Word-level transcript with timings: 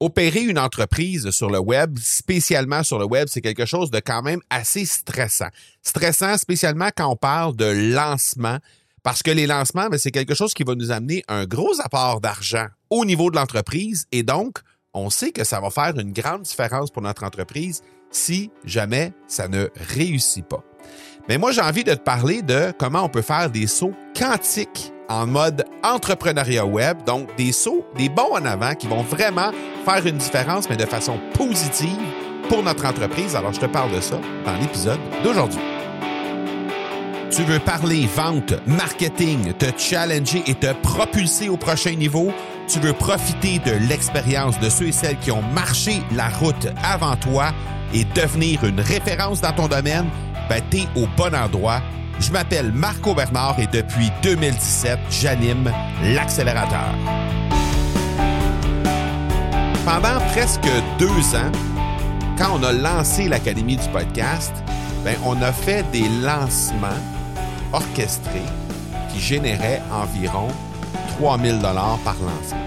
opérer 0.00 0.40
une 0.40 0.58
entreprise 0.58 1.30
sur 1.30 1.50
le 1.50 1.58
web, 1.58 1.98
spécialement 1.98 2.82
sur 2.82 2.98
le 2.98 3.04
web, 3.04 3.28
c'est 3.30 3.42
quelque 3.42 3.66
chose 3.66 3.90
de 3.90 4.00
quand 4.00 4.22
même 4.22 4.40
assez 4.48 4.86
stressant. 4.86 5.48
Stressant 5.82 6.38
spécialement 6.38 6.88
quand 6.96 7.08
on 7.08 7.16
parle 7.16 7.54
de 7.54 7.66
lancement, 7.66 8.58
parce 9.02 9.22
que 9.22 9.30
les 9.30 9.46
lancements, 9.46 9.88
ben, 9.88 9.98
c'est 9.98 10.10
quelque 10.10 10.34
chose 10.34 10.54
qui 10.54 10.64
va 10.64 10.74
nous 10.74 10.90
amener 10.90 11.22
un 11.28 11.44
gros 11.44 11.80
apport 11.82 12.20
d'argent 12.20 12.66
au 12.88 13.04
niveau 13.04 13.30
de 13.30 13.36
l'entreprise 13.36 14.06
et 14.10 14.22
donc, 14.22 14.58
on 14.92 15.10
sait 15.10 15.30
que 15.30 15.44
ça 15.44 15.60
va 15.60 15.70
faire 15.70 15.96
une 15.98 16.12
grande 16.12 16.42
différence 16.42 16.90
pour 16.90 17.02
notre 17.02 17.22
entreprise 17.22 17.82
si 18.10 18.50
jamais 18.64 19.12
ça 19.28 19.48
ne 19.48 19.68
réussit 19.76 20.44
pas. 20.44 20.64
Mais 21.28 21.38
moi, 21.38 21.52
j'ai 21.52 21.60
envie 21.60 21.84
de 21.84 21.94
te 21.94 22.00
parler 22.00 22.42
de 22.42 22.72
comment 22.78 23.04
on 23.04 23.08
peut 23.08 23.22
faire 23.22 23.50
des 23.50 23.66
sauts 23.66 23.94
quantiques 24.18 24.92
en 25.10 25.26
mode 25.26 25.64
entrepreneuriat 25.82 26.64
web, 26.64 26.98
donc 27.04 27.28
des 27.36 27.52
sauts, 27.52 27.84
des 27.98 28.08
bons 28.08 28.32
en 28.32 28.44
avant 28.46 28.74
qui 28.74 28.86
vont 28.86 29.02
vraiment 29.02 29.50
faire 29.84 30.06
une 30.06 30.16
différence, 30.16 30.70
mais 30.70 30.76
de 30.76 30.86
façon 30.86 31.18
positive 31.34 31.98
pour 32.48 32.62
notre 32.62 32.86
entreprise. 32.86 33.34
Alors, 33.34 33.52
je 33.52 33.60
te 33.60 33.66
parle 33.66 33.92
de 33.92 34.00
ça 34.00 34.18
dans 34.46 34.54
l'épisode 34.54 35.00
d'aujourd'hui. 35.24 35.60
Tu 37.30 37.42
veux 37.42 37.58
parler 37.58 38.06
vente, 38.06 38.54
marketing, 38.66 39.52
te 39.54 39.66
challenger 39.76 40.42
et 40.46 40.54
te 40.54 40.72
propulser 40.82 41.48
au 41.48 41.56
prochain 41.56 41.94
niveau? 41.94 42.32
Tu 42.66 42.78
veux 42.80 42.92
profiter 42.92 43.58
de 43.58 43.72
l'expérience 43.88 44.58
de 44.60 44.68
ceux 44.68 44.88
et 44.88 44.92
celles 44.92 45.18
qui 45.18 45.30
ont 45.30 45.42
marché 45.54 46.02
la 46.12 46.28
route 46.28 46.68
avant 46.82 47.16
toi 47.16 47.52
et 47.92 48.04
devenir 48.04 48.64
une 48.64 48.80
référence 48.80 49.40
dans 49.40 49.52
ton 49.52 49.68
domaine? 49.68 50.06
Au 50.96 51.06
bon 51.16 51.32
endroit. 51.32 51.80
Je 52.18 52.32
m'appelle 52.32 52.72
Marco 52.72 53.14
Bernard 53.14 53.60
et 53.60 53.68
depuis 53.68 54.10
2017, 54.24 54.98
j'anime 55.08 55.72
l'accélérateur. 56.02 56.92
Pendant 59.84 60.18
presque 60.32 60.68
deux 60.98 61.36
ans, 61.36 61.52
quand 62.36 62.58
on 62.58 62.64
a 62.64 62.72
lancé 62.72 63.28
l'Académie 63.28 63.76
du 63.76 63.88
podcast, 63.90 64.52
ben, 65.04 65.14
on 65.24 65.40
a 65.40 65.52
fait 65.52 65.84
des 65.92 66.08
lancements 66.20 66.88
orchestrés 67.72 68.42
qui 69.12 69.20
généraient 69.20 69.80
environ 69.92 70.48
3000 71.20 71.60
dollars 71.60 71.98
par 72.04 72.14
lancement. 72.14 72.58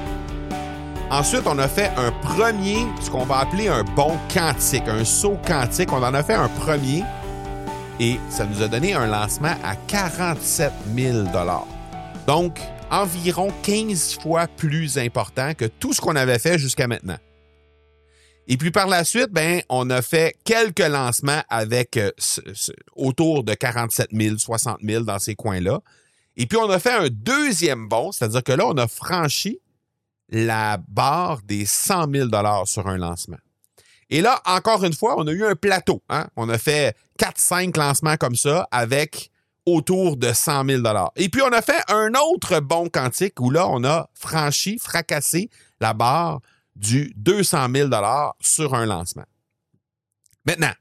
Ensuite, 1.12 1.44
on 1.46 1.60
a 1.60 1.68
fait 1.68 1.92
un 1.98 2.12
premier, 2.12 2.78
ce 3.02 3.10
qu'on 3.10 3.26
va 3.26 3.40
appeler 3.40 3.68
un 3.68 3.84
bon 3.84 4.18
quantique, 4.34 4.88
un 4.88 5.04
saut 5.04 5.38
quantique. 5.46 5.92
On 5.92 6.02
en 6.02 6.14
a 6.14 6.24
fait 6.24 6.34
un 6.34 6.48
premier 6.48 7.04
et 8.00 8.20
ça 8.30 8.46
nous 8.46 8.62
a 8.62 8.68
donné 8.68 8.94
un 8.94 9.08
lancement 9.08 9.56
à 9.64 9.76
47 9.76 10.72
000 10.96 11.28
Donc, 12.28 12.60
environ 12.90 13.52
15 13.64 14.20
fois 14.20 14.48
plus 14.48 14.98
important 14.98 15.54
que 15.54 15.66
tout 15.66 15.94
ce 15.94 16.02
qu'on 16.02 16.16
avait 16.16 16.40
fait 16.40 16.58
jusqu'à 16.58 16.88
maintenant. 16.88 17.18
Et 18.48 18.58
puis 18.58 18.72
par 18.72 18.88
la 18.88 19.04
suite, 19.04 19.30
ben, 19.32 19.62
on 19.70 19.90
a 19.90 20.02
fait 20.02 20.36
quelques 20.44 20.80
lancements 20.80 21.42
avec 21.50 21.98
euh, 21.98 22.12
autour 22.96 23.44
de 23.44 23.54
47 23.54 24.10
000, 24.12 24.38
60 24.38 24.80
000 24.82 25.04
dans 25.04 25.20
ces 25.20 25.36
coins-là. 25.36 25.80
Et 26.36 26.46
puis 26.46 26.58
on 26.58 26.70
a 26.70 26.80
fait 26.80 26.94
un 26.94 27.08
deuxième 27.10 27.88
bond, 27.88 28.12
c'est-à-dire 28.12 28.44
que 28.44 28.52
là, 28.52 28.68
on 28.68 28.78
a 28.78 28.88
franchi 28.88 29.60
la 30.30 30.78
barre 30.90 31.42
des 31.44 31.66
100 31.66 32.12
000 32.12 32.30
sur 32.66 32.88
un 32.88 32.98
lancement. 32.98 33.38
Et 34.14 34.22
là, 34.22 34.40
encore 34.46 34.84
une 34.84 34.94
fois, 34.94 35.16
on 35.18 35.26
a 35.26 35.32
eu 35.32 35.44
un 35.44 35.56
plateau. 35.56 36.04
Hein? 36.08 36.28
On 36.36 36.48
a 36.48 36.60
fait 36.60 36.96
4-5 37.20 37.76
lancements 37.76 38.16
comme 38.16 38.36
ça 38.36 38.68
avec 38.70 39.32
autour 39.66 40.18
de 40.18 40.32
100 40.32 40.66
000 40.66 40.84
Et 41.16 41.30
puis, 41.30 41.42
on 41.42 41.52
a 41.52 41.64
fait 41.64 41.82
un 41.88 42.12
autre 42.14 42.60
bon 42.60 42.90
quantique 42.90 43.40
où 43.40 43.50
là, 43.50 43.68
on 43.68 43.84
a 43.84 44.08
franchi, 44.14 44.78
fracassé 44.78 45.50
la 45.82 45.96
barre 45.96 46.42
du 46.76 47.12
200 47.16 47.70
000 47.74 47.90
sur 48.40 48.76
un 48.76 48.86
lancement. 48.86 49.26
Maintenant, 50.46 50.74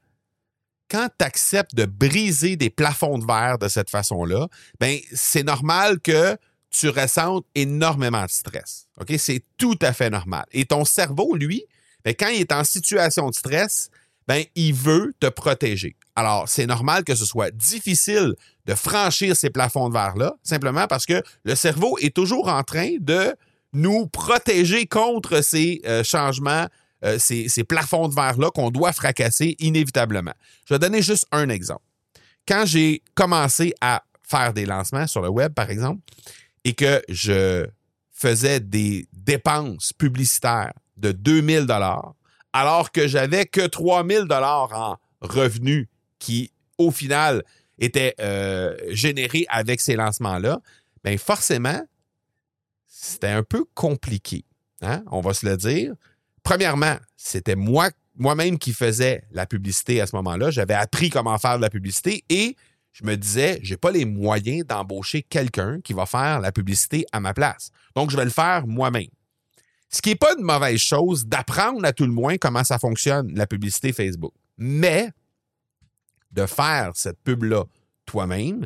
quand 0.87 1.07
tu 1.17 1.25
acceptes 1.25 1.73
de 1.73 1.85
briser 1.85 2.55
des 2.55 2.69
plafonds 2.69 3.17
de 3.17 3.25
verre 3.25 3.57
de 3.57 3.67
cette 3.67 3.89
façon-là, 3.89 4.47
ben 4.79 4.99
c'est 5.11 5.41
normal 5.41 5.99
que 6.01 6.37
tu 6.69 6.89
ressentes 6.89 7.45
énormément 7.55 8.25
de 8.25 8.29
stress. 8.29 8.85
C'est 9.17 9.43
tout 9.57 9.79
à 9.81 9.91
fait 9.91 10.11
normal. 10.11 10.45
Et 10.51 10.65
ton 10.65 10.85
cerveau, 10.85 11.35
lui, 11.35 11.65
ben, 12.05 12.13
quand 12.17 12.27
il 12.27 12.41
est 12.41 12.51
en 12.51 12.63
situation 12.63 13.29
de 13.29 13.35
stress, 13.35 13.89
ben, 14.27 14.43
il 14.55 14.73
veut 14.73 15.13
te 15.19 15.27
protéger. 15.27 15.95
Alors, 16.15 16.47
c'est 16.47 16.65
normal 16.65 17.03
que 17.03 17.15
ce 17.15 17.25
soit 17.25 17.51
difficile 17.51 18.35
de 18.65 18.75
franchir 18.75 19.35
ces 19.35 19.49
plafonds 19.49 19.89
de 19.89 19.93
verre-là, 19.93 20.35
simplement 20.43 20.87
parce 20.87 21.05
que 21.05 21.21
le 21.43 21.55
cerveau 21.55 21.97
est 21.99 22.15
toujours 22.15 22.47
en 22.47 22.63
train 22.63 22.95
de 22.99 23.35
nous 23.73 24.07
protéger 24.07 24.85
contre 24.85 25.41
ces 25.41 25.81
euh, 25.85 26.03
changements, 26.03 26.67
euh, 27.03 27.17
ces, 27.19 27.49
ces, 27.49 27.63
plafonds 27.63 28.07
de 28.07 28.15
verre-là 28.15 28.51
qu'on 28.51 28.69
doit 28.69 28.93
fracasser 28.93 29.55
inévitablement. 29.59 30.33
Je 30.67 30.75
vais 30.75 30.79
donner 30.79 31.01
juste 31.01 31.25
un 31.31 31.49
exemple. 31.49 31.83
Quand 32.47 32.65
j'ai 32.65 33.01
commencé 33.15 33.73
à 33.81 34.03
faire 34.21 34.53
des 34.53 34.65
lancements 34.65 35.07
sur 35.07 35.21
le 35.21 35.29
web, 35.29 35.53
par 35.53 35.69
exemple, 35.69 36.01
et 36.63 36.73
que 36.73 37.01
je 37.09 37.65
faisais 38.11 38.59
des 38.59 39.07
dépenses 39.11 39.91
publicitaires 39.91 40.73
de 40.97 41.11
2000 41.11 41.65
dollars, 41.65 42.13
alors 42.53 42.91
que 42.91 43.07
j'avais 43.07 43.45
que 43.45 43.65
3000 43.65 44.25
dollars 44.25 44.69
en 44.73 44.97
revenus 45.21 45.87
qui, 46.19 46.51
au 46.77 46.91
final, 46.91 47.43
étaient 47.79 48.15
euh, 48.19 48.75
générés 48.89 49.45
avec 49.49 49.81
ces 49.81 49.95
lancements-là, 49.95 50.59
bien 51.03 51.17
forcément, 51.17 51.81
c'était 52.87 53.27
un 53.27 53.43
peu 53.43 53.65
compliqué. 53.73 54.45
Hein? 54.81 55.03
On 55.11 55.21
va 55.21 55.33
se 55.33 55.45
le 55.45 55.57
dire. 55.57 55.93
Premièrement, 56.43 56.97
c'était 57.17 57.55
moi, 57.55 57.89
moi-même 58.15 58.57
qui 58.57 58.73
faisais 58.73 59.23
la 59.31 59.45
publicité 59.45 60.01
à 60.01 60.07
ce 60.07 60.15
moment-là. 60.17 60.51
J'avais 60.51 60.73
appris 60.73 61.09
comment 61.09 61.37
faire 61.37 61.57
de 61.57 61.61
la 61.61 61.69
publicité 61.69 62.23
et 62.29 62.55
je 62.91 63.03
me 63.05 63.17
disais, 63.17 63.59
j'ai 63.63 63.77
pas 63.77 63.91
les 63.91 64.05
moyens 64.05 64.65
d'embaucher 64.65 65.23
quelqu'un 65.23 65.81
qui 65.81 65.93
va 65.93 66.05
faire 66.05 66.39
la 66.39 66.51
publicité 66.51 67.05
à 67.11 67.19
ma 67.19 67.33
place. 67.33 67.71
Donc, 67.95 68.11
je 68.11 68.17
vais 68.17 68.25
le 68.25 68.29
faire 68.29 68.67
moi-même. 68.67 69.09
Ce 69.93 70.01
qui 70.01 70.09
n'est 70.09 70.15
pas 70.15 70.33
une 70.37 70.43
mauvaise 70.43 70.79
chose 70.79 71.27
d'apprendre 71.27 71.85
à 71.85 71.93
tout 71.93 72.05
le 72.05 72.11
moins 72.11 72.37
comment 72.37 72.63
ça 72.63 72.79
fonctionne, 72.79 73.31
la 73.35 73.45
publicité 73.45 73.93
Facebook. 73.93 74.33
Mais 74.57 75.11
de 76.31 76.47
faire 76.47 76.91
cette 76.95 77.19
pub-là 77.23 77.65
toi-même, 78.07 78.65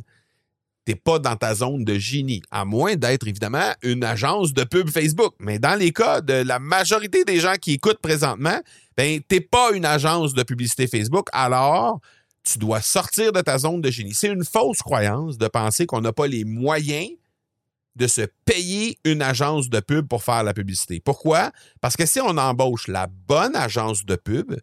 t'es 0.86 0.96
pas 0.96 1.20
dans 1.20 1.36
ta 1.36 1.54
zone 1.54 1.84
de 1.84 1.96
génie, 1.96 2.42
à 2.50 2.64
moins 2.64 2.96
d'être 2.96 3.28
évidemment 3.28 3.74
une 3.84 4.06
agence 4.06 4.54
de 4.54 4.64
pub 4.64 4.90
Facebook. 4.90 5.36
Mais 5.40 5.60
dans 5.60 5.76
les 5.76 5.92
cas 5.92 6.22
de 6.22 6.34
la 6.34 6.60
majorité 6.60 7.26
des 7.26 7.42
gens 7.42 7.56
qui 7.62 7.74
écoutent 7.74 8.02
présentement, 8.02 8.62
ben 8.96 9.20
t'es 9.28 9.42
pas 9.42 9.72
une 9.74 9.84
agence 9.84 10.34
de 10.34 10.44
publicité 10.44 10.88
Facebook, 10.88 11.28
alors 11.34 12.00
tu 12.42 12.58
dois 12.58 12.80
sortir 12.80 13.34
de 13.34 13.42
ta 13.42 13.58
zone 13.58 13.82
de 13.82 13.92
génie. 13.92 14.14
C'est 14.14 14.30
une 14.30 14.46
fausse 14.46 14.80
croyance 14.82 15.38
de 15.38 15.50
penser 15.50 15.86
qu'on 15.86 16.00
n'a 16.00 16.14
pas 16.14 16.28
les 16.28 16.46
moyens 16.46 17.10
de 17.98 18.08
se 18.08 18.22
payer 18.46 18.98
une 19.04 19.22
agence 19.22 19.70
de 19.70 19.80
pub 19.80 20.08
pour 20.08 20.24
faire 20.24 20.44
la 20.44 20.54
publicité. 20.54 21.00
Pourquoi? 21.00 21.52
Parce 21.82 21.98
que 21.98 22.06
si 22.06 22.22
on 22.22 22.38
embauche 22.38 22.88
la 22.88 23.08
bonne 23.08 23.56
agence 23.56 24.06
de 24.06 24.16
pub, 24.16 24.56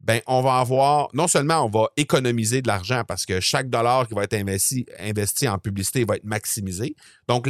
ben, 0.00 0.20
on 0.26 0.42
va 0.42 0.58
avoir, 0.58 1.08
non 1.14 1.28
seulement 1.28 1.64
on 1.64 1.70
va 1.70 1.88
économiser 1.96 2.60
de 2.60 2.68
l'argent 2.68 3.04
parce 3.08 3.24
que 3.24 3.40
chaque 3.40 3.70
dollar 3.70 4.06
qui 4.06 4.14
va 4.14 4.24
être 4.24 4.34
investi, 4.34 5.48
en 5.48 5.58
publicité 5.58 6.04
va 6.04 6.16
être 6.16 6.24
maximisé. 6.24 6.94
Donc, 7.26 7.48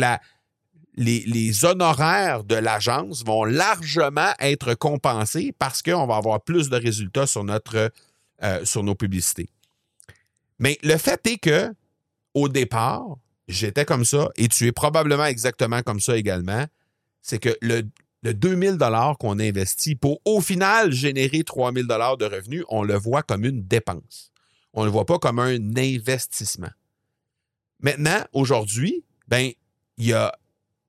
les 0.96 1.64
honoraires 1.64 2.44
de 2.44 2.54
l'agence 2.54 3.24
vont 3.24 3.44
largement 3.44 4.32
être 4.38 4.74
compensés 4.74 5.52
parce 5.58 5.82
qu'on 5.82 6.06
va 6.06 6.16
avoir 6.16 6.42
plus 6.42 6.68
de 6.68 6.76
résultats 6.76 7.26
sur, 7.26 7.42
notre, 7.42 7.90
euh, 8.42 8.64
sur 8.64 8.84
nos 8.84 8.94
publicités. 8.94 9.50
Mais 10.60 10.78
le 10.84 10.96
fait 10.96 11.26
est 11.26 11.38
que, 11.38 11.74
au 12.34 12.48
départ, 12.48 13.16
j'étais 13.48 13.84
comme 13.84 14.04
ça 14.04 14.30
et 14.36 14.48
tu 14.48 14.66
es 14.66 14.72
probablement 14.72 15.24
exactement 15.24 15.82
comme 15.82 16.00
ça 16.00 16.16
également. 16.16 16.66
C'est 17.22 17.38
que 17.38 17.56
le, 17.60 17.82
le 18.22 18.34
2000 18.34 18.76
dollars 18.76 19.18
qu'on 19.18 19.38
investit 19.38 19.94
pour 19.94 20.20
au 20.24 20.40
final 20.40 20.92
générer 20.92 21.44
3000 21.44 21.86
dollars 21.86 22.16
de 22.16 22.24
revenus, 22.24 22.64
on 22.68 22.82
le 22.82 22.94
voit 22.94 23.22
comme 23.22 23.44
une 23.44 23.62
dépense. 23.62 24.32
On 24.72 24.80
ne 24.80 24.86
le 24.86 24.92
voit 24.92 25.06
pas 25.06 25.18
comme 25.18 25.38
un 25.38 25.58
investissement. 25.76 26.70
Maintenant, 27.80 28.24
aujourd'hui, 28.32 29.04
ben, 29.28 29.50
il 29.98 30.06
y 30.06 30.12
a 30.12 30.34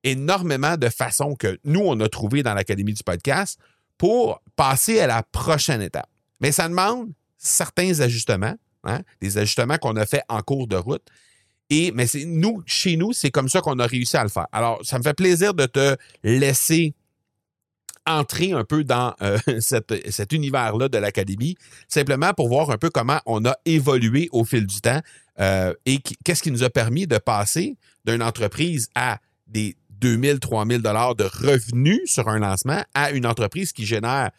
énormément 0.04 0.78
de 0.78 0.90
façons 0.90 1.36
que 1.36 1.60
nous, 1.64 1.82
on 1.82 2.00
a 2.00 2.08
trouvées 2.08 2.44
dans 2.44 2.54
l'Académie 2.54 2.94
du 2.94 3.04
podcast 3.04 3.60
pour 3.98 4.42
passer 4.56 5.00
à 5.00 5.08
la 5.08 5.24
prochaine 5.24 5.82
étape. 5.82 6.10
Mais 6.40 6.52
ça 6.52 6.70
demande 6.70 7.12
certains 7.38 8.00
ajustements, 8.00 8.56
hein, 8.84 9.02
des 9.22 9.38
ajustements 9.38 9.78
qu'on 9.78 9.96
a 9.96 10.06
fait 10.06 10.24
en 10.30 10.42
cours 10.42 10.68
de 10.68 10.76
route. 10.76 11.06
Et, 11.70 11.92
mais 11.92 12.06
c'est 12.08 12.26
nous, 12.26 12.62
chez 12.66 12.96
nous, 12.96 13.14
c'est 13.14 13.32
comme 13.32 13.50
ça 13.50 13.62
qu'on 13.62 13.80
a 13.80 13.88
réussi 13.88 14.18
à 14.18 14.24
le 14.24 14.30
faire. 14.30 14.48
Alors, 14.52 14.80
ça 14.84 14.98
me 14.98 15.04
fait 15.04 15.14
plaisir 15.14 15.54
de 15.54 15.66
te 15.66 15.96
laisser 16.24 16.94
entrer 18.06 18.52
un 18.52 18.64
peu 18.64 18.84
dans 18.84 19.16
euh, 19.22 19.38
cet 19.60 20.32
univers-là 20.32 20.90
de 20.90 20.98
l'académie, 20.98 21.56
simplement 21.88 22.34
pour 22.34 22.48
voir 22.48 22.70
un 22.70 22.78
peu 22.78 22.90
comment 22.90 23.20
on 23.26 23.44
a 23.46 23.56
évolué 23.66 24.30
au 24.32 24.46
fil 24.46 24.68
du 24.68 24.80
temps 24.80 25.02
euh, 25.40 25.74
et 25.86 26.00
qu'est-ce 26.24 26.44
qui 26.44 26.52
nous 26.52 26.64
a 26.64 26.70
permis 26.70 27.08
de 27.08 27.18
passer 27.18 27.78
d'une 28.06 28.22
entreprise 28.22 28.90
à 28.96 29.20
des 29.48 29.76
2000, 29.90 30.40
3000 30.40 30.82
dollars 30.82 31.16
de 31.16 31.24
revenus 31.24 32.02
sur 32.06 32.28
un 32.30 32.40
lancement 32.40 32.84
à 32.94 33.12
une 33.12 33.26
entreprise 33.26 33.74
qui 33.74 33.86
génère 33.86 34.32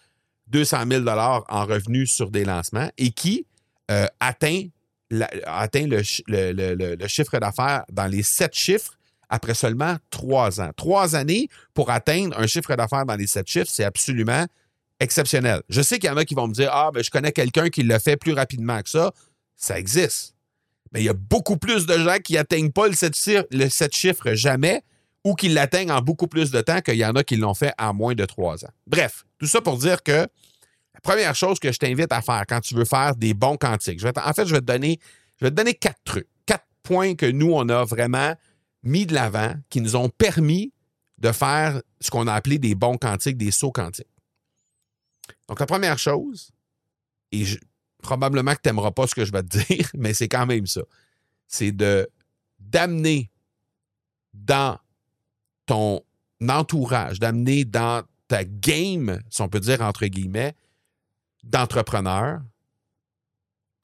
200 0.48 0.84
000 0.88 1.00
dollars 1.02 1.44
en 1.48 1.64
revenus 1.64 2.10
sur 2.10 2.30
des 2.30 2.44
lancements 2.44 2.90
et 2.98 3.10
qui 3.10 3.46
euh, 3.90 4.06
atteint, 4.20 4.64
atteint 5.44 5.86
le, 5.86 6.02
le 6.96 7.08
chiffre 7.08 7.38
d'affaires 7.38 7.84
dans 7.90 8.06
les 8.06 8.22
sept 8.22 8.54
chiffres 8.54 8.96
après 9.28 9.54
seulement 9.54 9.96
trois 10.10 10.60
ans. 10.60 10.70
Trois 10.76 11.16
années 11.16 11.48
pour 11.74 11.90
atteindre 11.90 12.38
un 12.38 12.46
chiffre 12.46 12.74
d'affaires 12.76 13.06
dans 13.06 13.16
les 13.16 13.26
sept 13.26 13.46
chiffres, 13.48 13.70
c'est 13.70 13.84
absolument 13.84 14.46
exceptionnel. 15.00 15.62
Je 15.68 15.82
sais 15.82 15.98
qu'il 15.98 16.08
y 16.08 16.12
en 16.12 16.16
a 16.16 16.24
qui 16.24 16.34
vont 16.34 16.48
me 16.48 16.54
dire 16.54 16.70
Ah, 16.72 16.90
ben, 16.92 17.02
je 17.02 17.10
connais 17.10 17.32
quelqu'un 17.32 17.68
qui 17.68 17.82
le 17.82 17.98
fait 17.98 18.16
plus 18.16 18.32
rapidement 18.32 18.80
que 18.82 18.88
ça. 18.88 19.12
Ça 19.56 19.78
existe. 19.78 20.34
Mais 20.92 21.00
il 21.00 21.04
y 21.04 21.08
a 21.08 21.14
beaucoup 21.14 21.56
plus 21.56 21.86
de 21.86 21.98
gens 21.98 22.18
qui 22.22 22.34
n'atteignent 22.34 22.70
pas 22.70 22.88
le 22.88 22.94
7, 22.94 23.94
chiffres 23.94 24.34
jamais 24.34 24.82
ou 25.24 25.34
qui 25.34 25.48
l'atteignent 25.48 25.90
en 25.90 26.00
beaucoup 26.00 26.28
plus 26.28 26.50
de 26.50 26.60
temps 26.60 26.80
qu'il 26.80 26.94
y 26.94 27.04
en 27.04 27.16
a 27.16 27.24
qui 27.24 27.36
l'ont 27.36 27.54
fait 27.54 27.72
en 27.78 27.92
moins 27.92 28.14
de 28.14 28.24
trois 28.24 28.64
ans. 28.64 28.70
Bref, 28.86 29.24
tout 29.38 29.46
ça 29.46 29.60
pour 29.60 29.76
dire 29.78 30.02
que 30.02 30.28
première 31.06 31.36
chose 31.36 31.60
que 31.60 31.70
je 31.70 31.78
t'invite 31.78 32.12
à 32.12 32.20
faire 32.20 32.44
quand 32.48 32.60
tu 32.60 32.74
veux 32.74 32.84
faire 32.84 33.14
des 33.14 33.32
bons 33.32 33.56
vais 33.60 34.12
en 34.18 34.32
fait, 34.32 34.46
je 34.46 34.54
vais 34.54 34.60
te 34.60 34.66
donner, 34.66 34.98
je 35.38 35.44
vais 35.44 35.50
te 35.50 35.54
donner 35.54 35.74
quatre 35.74 36.00
trucs, 36.02 36.26
quatre 36.46 36.66
points 36.82 37.14
que 37.14 37.26
nous, 37.26 37.52
on 37.52 37.68
a 37.68 37.84
vraiment 37.84 38.34
mis 38.82 39.06
de 39.06 39.14
l'avant, 39.14 39.54
qui 39.70 39.80
nous 39.80 39.94
ont 39.94 40.08
permis 40.08 40.72
de 41.18 41.30
faire 41.30 41.80
ce 42.00 42.10
qu'on 42.10 42.26
a 42.26 42.34
appelé 42.34 42.58
des 42.58 42.74
bons 42.74 42.98
quantiques, 42.98 43.36
des 43.36 43.52
sauts 43.52 43.70
quantiques. 43.70 44.08
Donc, 45.48 45.60
la 45.60 45.66
première 45.66 45.98
chose, 45.98 46.50
et 47.30 47.44
probablement 48.02 48.52
que 48.54 48.60
tu 48.62 48.68
n'aimeras 48.68 48.90
pas 48.90 49.06
ce 49.06 49.14
que 49.14 49.24
je 49.24 49.32
vais 49.32 49.42
te 49.44 49.58
dire, 49.68 49.88
mais 49.94 50.12
c'est 50.12 50.28
quand 50.28 50.46
même 50.46 50.66
ça, 50.66 50.82
c'est 51.46 51.72
de 51.72 52.08
d'amener 52.58 53.30
dans 54.34 54.78
ton 55.66 56.02
entourage, 56.48 57.20
d'amener 57.20 57.64
dans 57.64 58.02
ta 58.26 58.44
game, 58.44 59.20
si 59.30 59.40
on 59.42 59.48
peut 59.48 59.60
dire 59.60 59.82
entre 59.82 60.06
guillemets, 60.06 60.54
d'entrepreneur, 61.46 62.40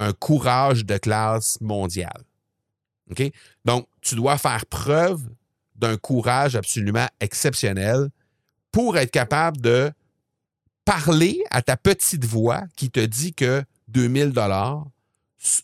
un 0.01 0.13
courage 0.13 0.85
de 0.85 0.99
classe 0.99 1.61
mondiale. 1.61 2.25
OK? 3.11 3.23
Donc, 3.65 3.87
tu 4.01 4.15
dois 4.15 4.39
faire 4.39 4.67
preuve 4.67 5.23
d'un 5.77 5.97
courage 5.97 6.57
absolument 6.57 7.07
exceptionnel 7.21 8.11
pour 8.71 8.97
être 8.97 9.11
capable 9.11 9.61
de 9.61 9.93
parler 10.85 11.43
à 11.51 11.63
ta 11.63 11.77
petite 11.77 12.25
voix 12.25 12.63
qui 12.77 12.91
te 12.91 13.01
dit 13.01 13.35
que 13.35 13.63
2000 13.89 14.31
dollars 14.31 14.87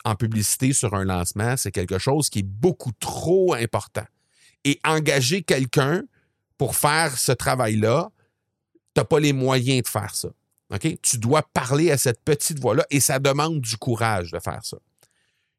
en 0.05 0.15
publicité 0.15 0.73
sur 0.73 0.95
un 0.95 1.05
lancement, 1.05 1.57
c'est 1.57 1.73
quelque 1.73 1.99
chose 1.99 2.31
qui 2.31 2.41
est 2.41 2.47
beaucoup 2.47 2.93
trop 2.99 3.55
important. 3.55 4.05
Et 4.65 4.81
engager 4.85 5.43
quelqu'un 5.43 6.03
pour 6.59 6.75
faire 6.75 7.17
ce 7.17 7.33
travail-là, 7.33 8.11
tu 8.95 9.01
n'as 9.01 9.05
pas 9.05 9.21
les 9.21 9.33
moyens 9.33 9.83
de 9.83 9.89
faire 9.89 10.15
ça. 10.15 10.29
Tu 11.03 11.19
dois 11.19 11.43
parler 11.43 11.91
à 11.91 11.97
cette 11.97 12.23
petite 12.23 12.61
voix-là 12.61 12.85
et 12.91 13.01
ça 13.01 13.19
demande 13.19 13.61
du 13.61 13.77
courage 13.77 14.33
de 14.33 14.39
faire 14.39 14.65
ça. 14.65 14.77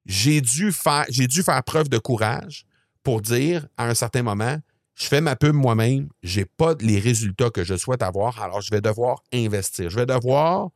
J'ai 0.05 0.41
dû 0.41 0.71
faire, 0.71 1.05
j'ai 1.09 1.27
preuve 1.65 1.89
de 1.89 1.97
courage 1.97 2.65
pour 3.03 3.21
dire 3.21 3.67
à 3.77 3.87
un 3.87 3.95
certain 3.95 4.23
moment, 4.23 4.59
je 4.95 5.07
fais 5.07 5.21
ma 5.21 5.35
pub 5.35 5.55
moi-même, 5.55 6.09
je 6.23 6.41
n'ai 6.41 6.45
pas 6.45 6.75
les 6.81 6.99
résultats 6.99 7.49
que 7.49 7.63
je 7.63 7.75
souhaite 7.75 8.03
avoir, 8.03 8.41
alors 8.41 8.61
je 8.61 8.69
vais 8.69 8.81
devoir 8.81 9.23
investir. 9.33 9.89
Je 9.89 9.95
vais 9.95 10.05
devoir 10.05 10.69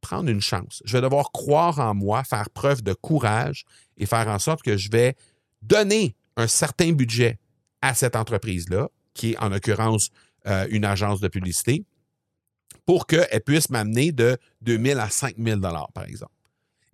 prendre 0.00 0.28
une 0.28 0.40
chance. 0.40 0.82
Je 0.84 0.96
vais 0.96 1.00
devoir 1.00 1.32
croire 1.32 1.78
en 1.78 1.94
moi, 1.94 2.24
faire 2.24 2.50
preuve 2.50 2.82
de 2.82 2.92
courage 2.92 3.64
et 3.96 4.06
faire 4.06 4.28
en 4.28 4.38
sorte 4.38 4.62
que 4.62 4.76
je 4.76 4.90
vais 4.90 5.16
donner 5.62 6.14
un 6.36 6.46
certain 6.46 6.92
budget 6.92 7.38
à 7.82 7.94
cette 7.94 8.16
entreprise-là, 8.16 8.88
qui 9.14 9.32
est 9.32 9.38
en 9.38 9.48
l'occurrence 9.48 10.10
euh, 10.46 10.66
une 10.70 10.84
agence 10.84 11.20
de 11.20 11.28
publicité, 11.28 11.84
pour 12.88 13.06
qu'elle 13.06 13.42
puisse 13.44 13.68
m'amener 13.68 14.12
de 14.12 14.38
2 14.62 14.82
000 14.82 14.98
à 14.98 15.10
5 15.10 15.34
000 15.38 15.60
par 15.60 16.04
exemple. 16.06 16.32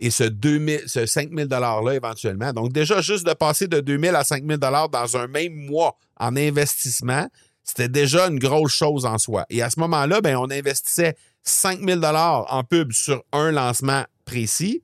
Et 0.01 0.11
ce, 0.11 0.25
2000, 0.25 0.83
ce 0.87 1.07
5 1.07 1.31
000 1.33 1.49
$-là 1.49 1.95
éventuellement, 1.95 2.53
donc 2.53 2.73
déjà 2.73 3.01
juste 3.01 3.25
de 3.25 3.33
passer 3.33 3.69
de 3.69 3.79
2 3.79 4.01
000 4.01 4.17
à 4.17 4.25
5 4.25 4.43
000 4.45 4.59
dans 4.59 5.17
un 5.17 5.29
même 5.29 5.55
mois 5.55 5.97
en 6.19 6.35
investissement, 6.35 7.29
c'était 7.63 7.89
déjà 7.89 8.27
une 8.27 8.41
grosse 8.41 8.73
chose 8.73 9.07
en 9.07 9.19
soi. 9.19 9.47
Et 9.51 9.63
à 9.63 9.71
ce 9.71 9.79
moment-là, 9.79 10.21
ben, 10.21 10.37
on 10.37 10.51
investissait 10.51 11.15
5 11.45 11.79
000 11.89 12.05
en 12.05 12.65
pub 12.65 12.91
sur 12.91 13.23
un 13.31 13.53
lancement 13.53 14.03
précis. 14.25 14.83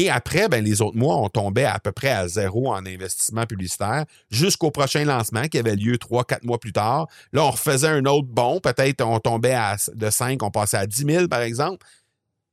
Et 0.00 0.08
après, 0.08 0.48
ben, 0.48 0.64
les 0.64 0.80
autres 0.80 0.96
mois, 0.96 1.18
on 1.18 1.28
tombait 1.28 1.66
à 1.66 1.78
peu 1.78 1.92
près 1.92 2.08
à 2.08 2.26
zéro 2.26 2.72
en 2.72 2.86
investissement 2.86 3.44
publicitaire 3.44 4.06
jusqu'au 4.30 4.70
prochain 4.70 5.04
lancement 5.04 5.46
qui 5.46 5.58
avait 5.58 5.76
lieu 5.76 5.98
trois, 5.98 6.24
quatre 6.24 6.42
mois 6.42 6.58
plus 6.58 6.72
tard. 6.72 7.06
Là, 7.34 7.44
on 7.44 7.50
refaisait 7.50 7.88
un 7.88 8.06
autre 8.06 8.28
bon. 8.30 8.60
Peut-être 8.60 9.02
on 9.02 9.20
tombait 9.20 9.52
à, 9.52 9.76
de 9.94 10.08
5, 10.08 10.42
on 10.42 10.50
passait 10.50 10.78
à 10.78 10.86
10 10.86 11.04
000, 11.04 11.28
par 11.28 11.42
exemple. 11.42 11.86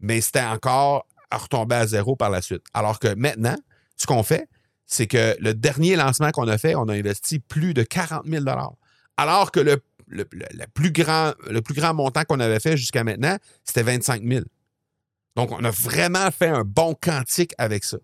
Mais 0.02 0.20
c'était 0.20 0.42
encore 0.42 1.08
à 1.32 1.38
retomber 1.38 1.78
à 1.78 1.88
zéro 1.88 2.18
par 2.18 2.30
la 2.30 2.42
suite. 2.42 2.64
Alors 2.74 3.00
que 3.00 3.16
maintenant, 3.16 3.56
ce 3.96 4.08
qu'on 4.08 4.24
fait, 4.24 4.50
c'est 4.86 5.08
que 5.08 5.38
le 5.40 5.54
dernier 5.54 5.96
lancement 5.96 6.32
qu'on 6.32 6.50
a 6.50 6.58
fait, 6.58 6.76
on 6.76 6.90
a 6.90 6.96
investi 6.96 7.40
plus 7.40 7.74
de 7.74 7.84
40 7.84 8.26
000 8.26 8.44
Alors 9.16 9.54
que 9.54 9.62
le 9.62 9.82
le, 10.10 10.26
plus 10.74 10.92
grand, 10.92 11.34
le 11.50 11.62
plus 11.62 11.74
grand 11.74 11.94
montant 11.94 12.24
qu'on 12.24 12.40
avait 12.40 12.60
fait 12.60 12.78
jusqu'à 12.78 13.04
maintenant, 13.04 13.38
c'était 13.64 13.84
25 13.84 14.24
000. 14.24 14.46
Donc, 15.38 15.52
on 15.52 15.64
a 15.64 15.70
vraiment 15.70 16.32
fait 16.32 16.48
un 16.48 16.64
bon 16.64 16.96
quantique 17.00 17.54
avec 17.60 17.84
ça. 17.84 17.98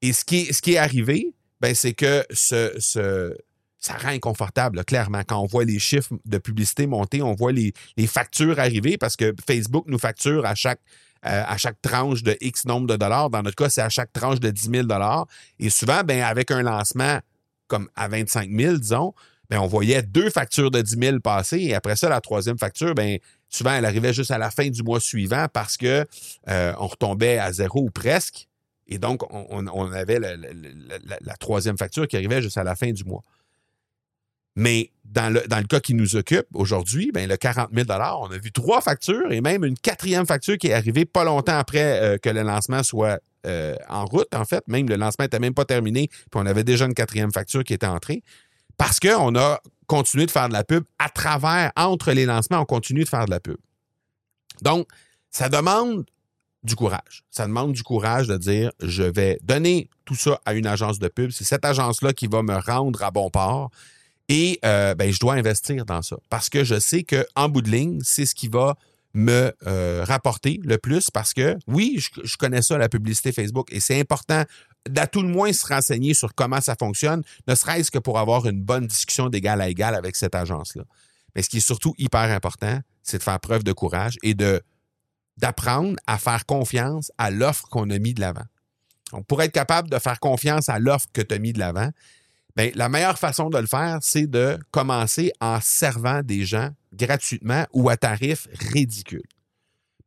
Et 0.00 0.12
ce 0.12 0.24
qui 0.24 0.46
est, 0.72 0.78
arrivé, 0.78 1.34
ben, 1.60 1.74
c'est 1.74 1.92
que 1.92 2.24
ça 2.32 3.96
rend 3.96 4.08
inconfortable, 4.08 4.84
clairement. 4.84 5.22
Quand 5.26 5.40
on 5.40 5.46
voit 5.46 5.64
les 5.64 5.80
chiffres 5.80 6.14
de 6.24 6.38
publicité 6.38 6.86
monter, 6.86 7.20
on 7.20 7.34
voit 7.34 7.50
les, 7.50 7.72
factures 8.06 8.60
arriver 8.60 8.96
parce 8.96 9.16
que 9.16 9.34
Facebook 9.44 9.86
nous 9.88 9.98
facture 9.98 10.46
à 10.46 10.54
chaque, 10.54 10.80
euh, 11.26 11.42
à 11.44 11.56
chaque 11.56 11.82
tranche 11.82 12.22
de 12.22 12.36
X 12.40 12.64
nombre 12.64 12.86
de 12.86 12.96
dollars. 12.96 13.28
Dans 13.28 13.42
notre 13.42 13.56
cas, 13.56 13.68
c'est 13.68 13.82
à 13.82 13.88
chaque 13.88 14.12
tranche 14.12 14.38
de 14.38 14.50
10 14.50 14.70
000 14.70 14.88
Et 15.58 15.68
souvent, 15.68 16.04
ben, 16.04 16.22
avec 16.22 16.52
un 16.52 16.62
lancement 16.62 17.18
comme 17.66 17.88
à 17.96 18.06
25 18.06 18.50
000, 18.50 18.76
disons, 18.76 19.14
ben, 19.50 19.58
on 19.58 19.66
voyait 19.66 20.02
deux 20.02 20.30
factures 20.30 20.70
de 20.70 20.80
10 20.80 20.96
000 20.98 21.20
passer 21.20 21.58
et 21.58 21.74
après 21.74 21.96
ça, 21.96 22.08
la 22.08 22.20
troisième 22.20 22.56
facture, 22.56 22.94
ben, 22.94 23.18
souvent, 23.48 23.72
elle 23.72 23.84
arrivait 23.84 24.12
juste 24.12 24.30
à 24.30 24.38
la 24.38 24.50
fin 24.50 24.68
du 24.68 24.84
mois 24.84 25.00
suivant 25.00 25.46
parce 25.52 25.76
que 25.76 26.06
euh, 26.48 26.72
on 26.78 26.86
retombait 26.86 27.38
à 27.38 27.52
zéro 27.52 27.82
ou 27.82 27.90
presque. 27.90 28.46
Et 28.86 28.98
donc, 28.98 29.22
on, 29.30 29.92
avait 29.92 30.18
la, 30.18 31.36
troisième 31.38 31.78
facture 31.78 32.08
qui 32.08 32.16
arrivait 32.16 32.42
juste 32.42 32.58
à 32.58 32.64
la 32.64 32.74
fin 32.74 32.90
du 32.90 33.04
mois. 33.04 33.22
Mais 34.56 34.90
dans 35.04 35.32
le, 35.32 35.46
dans 35.46 35.58
le 35.58 35.66
cas 35.66 35.78
qui 35.78 35.94
nous 35.94 36.16
occupe 36.16 36.46
aujourd'hui, 36.54 37.12
ben, 37.12 37.28
le 37.28 37.36
40 37.36 37.70
000 37.72 37.86
on 37.88 38.30
a 38.32 38.38
vu 38.38 38.50
trois 38.50 38.80
factures 38.80 39.30
et 39.30 39.40
même 39.40 39.64
une 39.64 39.78
quatrième 39.78 40.26
facture 40.26 40.58
qui 40.58 40.68
est 40.68 40.72
arrivée 40.72 41.04
pas 41.04 41.22
longtemps 41.22 41.56
après 41.56 42.00
euh, 42.02 42.18
que 42.18 42.30
le 42.30 42.42
lancement 42.42 42.82
soit 42.82 43.20
euh, 43.46 43.76
en 43.88 44.06
route, 44.06 44.34
en 44.34 44.44
fait. 44.44 44.66
Même 44.66 44.88
le 44.88 44.96
lancement 44.96 45.24
n'était 45.24 45.38
même 45.38 45.54
pas 45.54 45.64
terminé, 45.64 46.08
puis 46.08 46.28
on 46.34 46.46
avait 46.46 46.64
déjà 46.64 46.84
une 46.84 46.94
quatrième 46.94 47.32
facture 47.32 47.62
qui 47.62 47.74
était 47.74 47.86
entrée 47.86 48.24
parce 48.80 48.98
qu'on 48.98 49.34
a 49.36 49.60
continué 49.86 50.24
de 50.24 50.30
faire 50.30 50.48
de 50.48 50.54
la 50.54 50.64
pub 50.64 50.84
à 50.98 51.10
travers, 51.10 51.70
entre 51.76 52.12
les 52.12 52.24
lancements, 52.24 52.60
on 52.60 52.64
continue 52.64 53.04
de 53.04 53.08
faire 53.10 53.26
de 53.26 53.30
la 53.30 53.38
pub. 53.38 53.58
Donc, 54.62 54.88
ça 55.30 55.50
demande 55.50 56.06
du 56.62 56.76
courage. 56.76 57.24
Ça 57.30 57.46
demande 57.46 57.74
du 57.74 57.82
courage 57.82 58.26
de 58.26 58.38
dire, 58.38 58.72
je 58.82 59.02
vais 59.02 59.38
donner 59.42 59.90
tout 60.06 60.14
ça 60.14 60.40
à 60.46 60.54
une 60.54 60.66
agence 60.66 60.98
de 60.98 61.08
pub. 61.08 61.30
C'est 61.30 61.44
cette 61.44 61.66
agence-là 61.66 62.14
qui 62.14 62.26
va 62.26 62.42
me 62.42 62.56
rendre 62.56 63.02
à 63.02 63.10
bon 63.10 63.28
port. 63.28 63.70
Et 64.30 64.58
euh, 64.64 64.94
ben, 64.94 65.12
je 65.12 65.20
dois 65.20 65.34
investir 65.34 65.84
dans 65.84 66.00
ça. 66.00 66.16
Parce 66.30 66.48
que 66.48 66.64
je 66.64 66.80
sais 66.80 67.02
qu'en 67.02 67.50
bout 67.50 67.60
de 67.60 67.70
ligne, 67.70 68.00
c'est 68.02 68.24
ce 68.24 68.34
qui 68.34 68.48
va 68.48 68.76
me 69.12 69.52
euh, 69.66 70.04
rapporter 70.06 70.58
le 70.64 70.78
plus 70.78 71.10
parce 71.10 71.34
que 71.34 71.58
oui, 71.66 71.98
je, 71.98 72.20
je, 72.24 72.36
connais 72.38 72.62
ça, 72.62 72.78
la 72.78 72.88
publicité 72.88 73.32
Facebook, 73.32 73.68
et 73.72 73.80
c'est 73.80 74.00
important 74.00 74.44
d'à 74.88 75.06
tout 75.06 75.22
le 75.22 75.28
moins 75.28 75.52
se 75.52 75.66
renseigner 75.66 76.14
sur 76.14 76.34
comment 76.34 76.60
ça 76.60 76.74
fonctionne, 76.78 77.22
ne 77.46 77.54
serait-ce 77.54 77.90
que 77.90 77.98
pour 77.98 78.18
avoir 78.18 78.46
une 78.46 78.62
bonne 78.62 78.86
discussion 78.86 79.28
d'égal 79.28 79.60
à 79.60 79.68
égal 79.68 79.94
avec 79.94 80.16
cette 80.16 80.34
agence-là. 80.34 80.84
Mais 81.34 81.42
ce 81.42 81.48
qui 81.48 81.58
est 81.58 81.60
surtout 81.60 81.94
hyper 81.98 82.30
important, 82.32 82.80
c'est 83.02 83.18
de 83.18 83.22
faire 83.22 83.40
preuve 83.40 83.62
de 83.62 83.72
courage 83.72 84.18
et 84.22 84.34
de 84.34 84.62
d'apprendre 85.36 85.96
à 86.06 86.18
faire 86.18 86.44
confiance 86.44 87.10
à 87.16 87.30
l'offre 87.30 87.66
qu'on 87.70 87.88
a 87.88 87.98
mis 87.98 88.12
de 88.12 88.20
l'avant. 88.20 88.44
Donc, 89.12 89.26
pour 89.26 89.40
être 89.42 89.52
capable 89.52 89.88
de 89.88 89.98
faire 89.98 90.20
confiance 90.20 90.68
à 90.68 90.78
l'offre 90.78 91.06
que 91.14 91.22
tu 91.22 91.34
as 91.34 91.38
mis 91.38 91.54
de 91.54 91.58
l'avant, 91.58 91.90
bien, 92.56 92.70
la 92.74 92.90
meilleure 92.90 93.18
façon 93.18 93.48
de 93.48 93.56
le 93.56 93.66
faire, 93.66 93.98
c'est 94.02 94.26
de 94.26 94.58
commencer 94.70 95.32
en 95.40 95.58
servant 95.62 96.20
des 96.22 96.44
gens 96.44 96.70
gratuitement 96.92 97.66
ou 97.72 97.88
à 97.88 97.96
tarif 97.96 98.48
ridicule. 98.72 99.22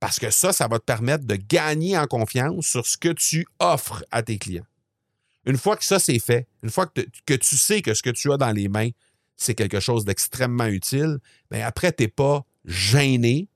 Parce 0.03 0.19
que 0.19 0.31
ça, 0.31 0.51
ça 0.51 0.67
va 0.67 0.79
te 0.79 0.83
permettre 0.83 1.23
de 1.23 1.37
gagner 1.37 1.97
en 1.97 2.07
confiance 2.07 2.65
sur 2.65 2.85
ce 2.85 2.97
que 2.97 3.07
tu 3.07 3.47
offres 3.59 4.03
à 4.11 4.21
tes 4.21 4.37
clients. 4.37 4.65
Une 5.45 5.55
fois 5.55 5.77
que 5.77 5.85
ça, 5.85 5.97
c'est 5.97 6.19
fait, 6.19 6.45
une 6.61 6.69
fois 6.69 6.87
que, 6.87 7.35
tu 7.35 7.55
sais 7.55 7.81
que 7.81 7.93
ce 7.93 8.03
que 8.03 8.09
tu 8.09 8.29
as 8.29 8.35
dans 8.35 8.51
les 8.51 8.67
mains, 8.67 8.89
c'est 9.37 9.55
quelque 9.55 9.79
chose 9.79 10.03
d'extrêmement 10.03 10.65
utile, 10.65 11.19
bien 11.49 11.65
après, 11.65 11.93
tu 11.93 12.03
n'es 12.03 12.09
pas 12.09 12.45
gêné, 12.65 13.47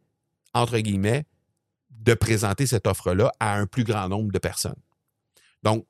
entre 0.53 0.79
guillemets, 0.79 1.25
de 1.89 2.13
présenter 2.13 2.65
cette 2.65 2.87
offre-là 2.87 3.29
à 3.41 3.57
un 3.57 3.65
plus 3.65 3.83
grand 3.83 4.07
nombre 4.07 4.31
de 4.31 4.39
personnes. 4.39 4.81
Donc, 5.63 5.85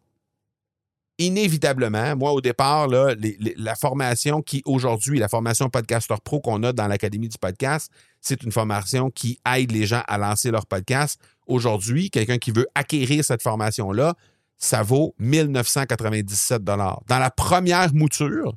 inévitablement, 1.18 2.16
moi, 2.16 2.32
au 2.32 2.42
départ, 2.42 2.88
la 2.88 3.76
formation 3.76 4.42
qui, 4.42 4.62
aujourd'hui, 4.66 5.20
la 5.20 5.28
formation 5.28 5.70
Podcaster 5.70 6.16
Pro 6.24 6.40
qu'on 6.40 6.62
a 6.64 6.74
dans 6.74 6.88
l'Académie 6.88 7.30
du 7.30 7.38
podcast, 7.38 7.92
c'est 8.22 8.44
une 8.44 8.52
formation 8.52 9.10
qui 9.10 9.40
aide 9.56 9.72
les 9.72 9.86
gens 9.86 10.04
à 10.08 10.18
lancer 10.18 10.52
leur 10.52 10.66
podcast. 10.66 11.20
Aujourd'hui, 11.48 12.10
quelqu'un 12.10 12.38
qui 12.38 12.52
veut 12.52 12.68
acquérir 12.76 13.24
cette 13.24 13.42
formation-là, 13.42 14.16
ça 14.58 14.84
vaut 14.84 15.16
1997 15.20 16.64
Dans 16.64 17.00
la 17.10 17.32
première 17.32 17.94
mouture, 17.94 18.56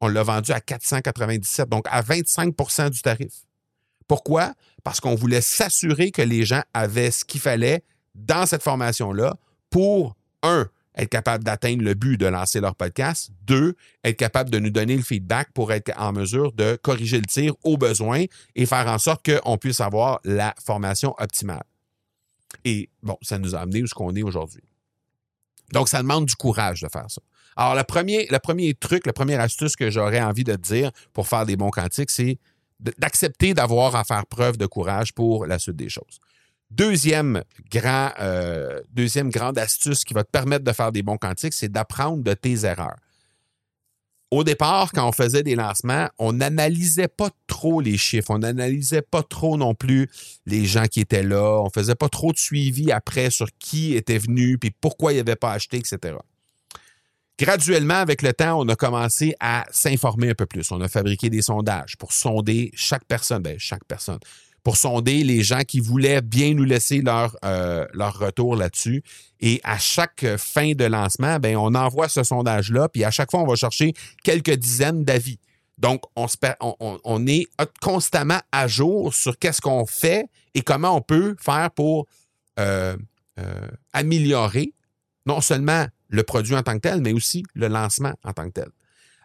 on 0.00 0.08
l'a 0.08 0.22
vendu 0.22 0.52
à 0.52 0.60
497, 0.60 1.68
donc 1.68 1.86
à 1.90 2.02
25% 2.02 2.90
du 2.90 3.02
tarif. 3.02 3.32
Pourquoi? 4.08 4.54
Parce 4.82 5.00
qu'on 5.00 5.14
voulait 5.14 5.40
s'assurer 5.40 6.10
que 6.10 6.22
les 6.22 6.44
gens 6.44 6.62
avaient 6.74 7.10
ce 7.10 7.24
qu'il 7.24 7.40
fallait 7.40 7.84
dans 8.14 8.46
cette 8.46 8.62
formation-là 8.62 9.36
pour, 9.68 10.16
un, 10.42 10.68
être 10.96 11.08
capable 11.08 11.44
d'atteindre 11.44 11.82
le 11.82 11.94
but 11.94 12.16
de 12.16 12.26
lancer 12.26 12.60
leur 12.60 12.74
podcast. 12.74 13.30
Deux, 13.42 13.74
être 14.04 14.16
capable 14.16 14.50
de 14.50 14.58
nous 14.58 14.70
donner 14.70 14.96
le 14.96 15.02
feedback 15.02 15.52
pour 15.52 15.72
être 15.72 15.92
en 15.96 16.12
mesure 16.12 16.52
de 16.52 16.78
corriger 16.82 17.18
le 17.18 17.26
tir 17.26 17.54
au 17.62 17.76
besoin 17.76 18.24
et 18.54 18.66
faire 18.66 18.86
en 18.88 18.98
sorte 18.98 19.24
qu'on 19.24 19.56
puisse 19.58 19.80
avoir 19.80 20.20
la 20.24 20.54
formation 20.64 21.14
optimale. 21.18 21.62
Et 22.64 22.90
bon, 23.02 23.16
ça 23.22 23.38
nous 23.38 23.54
a 23.54 23.60
amené 23.60 23.82
où 23.82 23.86
ce 23.86 23.94
qu'on 23.94 24.14
est 24.14 24.22
aujourd'hui. 24.22 24.64
Donc, 25.72 25.88
ça 25.88 25.98
demande 25.98 26.26
du 26.26 26.34
courage 26.34 26.80
de 26.80 26.88
faire 26.88 27.08
ça. 27.08 27.22
Alors, 27.56 27.74
le 27.74 27.84
premier, 27.84 28.26
le 28.30 28.38
premier 28.38 28.74
truc, 28.74 29.06
la 29.06 29.12
première 29.12 29.40
astuce 29.40 29.76
que 29.76 29.90
j'aurais 29.90 30.20
envie 30.20 30.44
de 30.44 30.56
dire 30.56 30.90
pour 31.12 31.28
faire 31.28 31.46
des 31.46 31.56
bons 31.56 31.70
cantiques, 31.70 32.10
c'est 32.10 32.38
d'accepter 32.98 33.54
d'avoir 33.54 33.94
à 33.94 34.04
faire 34.04 34.26
preuve 34.26 34.56
de 34.56 34.66
courage 34.66 35.12
pour 35.12 35.46
la 35.46 35.58
suite 35.58 35.76
des 35.76 35.88
choses. 35.88 36.20
Euh, 36.78 38.80
deuxième 38.92 39.30
grande 39.30 39.58
astuce 39.58 40.04
qui 40.04 40.14
va 40.14 40.24
te 40.24 40.30
permettre 40.30 40.64
de 40.64 40.72
faire 40.72 40.92
des 40.92 41.02
bons 41.02 41.18
cantiques, 41.18 41.54
c'est 41.54 41.70
d'apprendre 41.70 42.22
de 42.22 42.34
tes 42.34 42.64
erreurs. 42.64 42.96
Au 44.30 44.44
départ, 44.44 44.92
quand 44.92 45.08
on 45.08 45.12
faisait 45.12 45.42
des 45.42 45.56
lancements, 45.56 46.08
on 46.18 46.32
n'analysait 46.32 47.08
pas 47.08 47.30
trop 47.48 47.80
les 47.80 47.98
chiffres, 47.98 48.30
on 48.30 48.38
n'analysait 48.38 49.02
pas 49.02 49.24
trop 49.24 49.56
non 49.56 49.74
plus 49.74 50.08
les 50.46 50.66
gens 50.66 50.86
qui 50.86 51.00
étaient 51.00 51.24
là, 51.24 51.60
on 51.60 51.68
faisait 51.68 51.96
pas 51.96 52.08
trop 52.08 52.32
de 52.32 52.38
suivi 52.38 52.92
après 52.92 53.30
sur 53.30 53.48
qui 53.58 53.94
était 53.94 54.18
venu, 54.18 54.56
puis 54.56 54.70
pourquoi 54.70 55.12
il 55.12 55.18
avait 55.18 55.34
pas 55.34 55.52
acheté, 55.52 55.78
etc. 55.78 56.14
Graduellement, 57.40 57.94
avec 57.94 58.22
le 58.22 58.32
temps, 58.32 58.60
on 58.60 58.68
a 58.68 58.76
commencé 58.76 59.34
à 59.40 59.66
s'informer 59.72 60.30
un 60.30 60.34
peu 60.34 60.46
plus. 60.46 60.70
On 60.70 60.80
a 60.80 60.88
fabriqué 60.88 61.28
des 61.28 61.42
sondages 61.42 61.96
pour 61.96 62.12
sonder 62.12 62.70
chaque 62.74 63.04
personne, 63.06 63.42
ben, 63.42 63.58
chaque 63.58 63.84
personne, 63.86 64.20
pour 64.62 64.76
sonder 64.76 65.24
les 65.24 65.42
gens 65.42 65.60
qui 65.60 65.80
voulaient 65.80 66.20
bien 66.20 66.54
nous 66.54 66.64
laisser 66.64 67.00
leur, 67.00 67.36
euh, 67.44 67.86
retour 67.94 68.56
là-dessus. 68.56 69.02
Et 69.40 69.60
à 69.64 69.78
chaque 69.78 70.26
fin 70.36 70.72
de 70.72 70.84
lancement, 70.84 71.38
ben, 71.38 71.56
on 71.56 71.74
envoie 71.74 72.08
ce 72.08 72.22
sondage-là, 72.22 72.88
puis 72.88 73.04
à 73.04 73.10
chaque 73.10 73.30
fois, 73.30 73.40
on 73.40 73.46
va 73.46 73.56
chercher 73.56 73.94
quelques 74.22 74.54
dizaines 74.54 75.04
d'avis. 75.04 75.38
Donc, 75.78 76.02
on, 76.14 76.26
on, 77.04 77.26
est 77.26 77.46
constamment 77.80 78.40
à 78.52 78.68
jour 78.68 79.14
sur 79.14 79.38
qu'est-ce 79.38 79.62
qu'on 79.62 79.86
fait 79.86 80.26
et 80.54 80.60
comment 80.60 80.94
on 80.94 81.00
peut 81.00 81.36
faire 81.40 81.70
pour 81.70 82.06
euh, 82.58 82.96
euh, 83.38 83.68
améliorer 83.94 84.74
non 85.24 85.40
seulement 85.40 85.86
le 86.08 86.22
produit 86.22 86.54
en 86.54 86.62
tant 86.62 86.74
que 86.74 86.80
tel, 86.80 87.00
mais 87.00 87.12
aussi 87.12 87.44
le 87.54 87.68
lancement 87.68 88.12
en 88.24 88.32
tant 88.32 88.44
que 88.46 88.60
tel. 88.60 88.68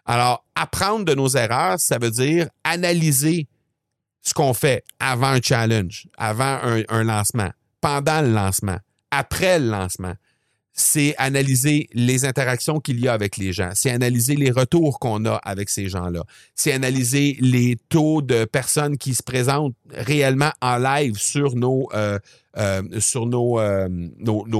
Alors, 0.06 0.46
apprendre 0.54 1.04
de 1.04 1.14
nos 1.14 1.28
erreurs, 1.28 1.78
ça 1.78 1.98
veut 1.98 2.10
dire 2.10 2.48
analyser 2.64 3.48
ce 4.26 4.34
qu'on 4.34 4.54
fait 4.54 4.82
avant 4.98 5.28
un 5.28 5.40
challenge, 5.40 6.08
avant 6.18 6.58
un, 6.88 7.04
lancement, 7.04 7.50
pendant 7.80 8.22
le 8.22 8.32
lancement, 8.32 8.78
après 9.12 9.60
le 9.60 9.70
lancement. 9.70 10.14
C'est 10.78 11.14
analyser 11.16 11.88
les 11.94 12.26
interactions 12.26 12.80
qu'il 12.80 13.00
y 13.00 13.08
a 13.08 13.14
avec 13.14 13.38
les 13.38 13.52
gens. 13.52 13.70
C'est 13.72 13.90
analyser 13.90 14.34
les 14.34 14.50
retours 14.50 14.98
qu'on 14.98 15.24
a 15.24 15.36
avec 15.36 15.70
ces 15.70 15.88
gens-là. 15.88 16.22
C'est 16.54 16.72
analyser 16.72 17.38
les 17.40 17.78
taux 17.88 18.20
de 18.20 18.44
personnes 18.44 18.98
qui 18.98 19.14
se 19.14 19.22
présentent 19.22 19.74
réellement 19.90 20.50
en 20.60 20.76
live 20.76 21.16
sur 21.16 21.54
nos, 21.54 21.88
euh, 21.94 22.18
euh, 22.58 22.82
euh, 23.16 23.88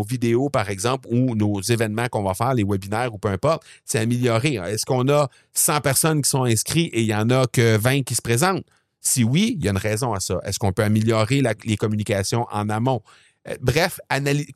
vidéos, 0.09 0.49
par 0.49 0.71
exemple, 0.71 1.07
ou 1.11 1.35
nos 1.35 1.61
événements 1.61 2.07
qu'on 2.09 2.23
va 2.23 2.33
faire, 2.33 2.55
les 2.55 2.65
webinaires 2.65 3.13
ou 3.13 3.19
peu 3.19 3.29
importe. 3.29 3.65
C'est 3.85 3.99
améliorer. 3.99 4.55
Est-ce 4.55 4.87
qu'on 4.87 5.07
a 5.11 5.29
100 5.53 5.81
personnes 5.83 6.23
qui 6.23 6.31
sont 6.31 6.45
inscrites 6.45 6.95
et 6.95 7.03
il 7.03 7.09
n'y 7.09 7.15
en 7.15 7.29
a 7.29 7.47
que 7.47 7.77
20 7.77 8.05
qui 8.05 8.15
se 8.15 8.23
présentent? 8.23 8.65
Si 9.07 9.23
oui, 9.23 9.57
il 9.57 9.65
y 9.65 9.69
a 9.69 9.71
une 9.71 9.77
raison 9.79 10.13
à 10.15 10.19
ça. 10.21 10.41
Est-ce 10.43 10.59
qu'on 10.59 10.73
peut 10.73 10.83
améliorer 10.83 11.41
les 11.65 11.77
communications 11.77 12.45
en 12.51 12.69
amont? 12.69 13.03
Euh, 13.49 13.55
bref, 13.61 14.01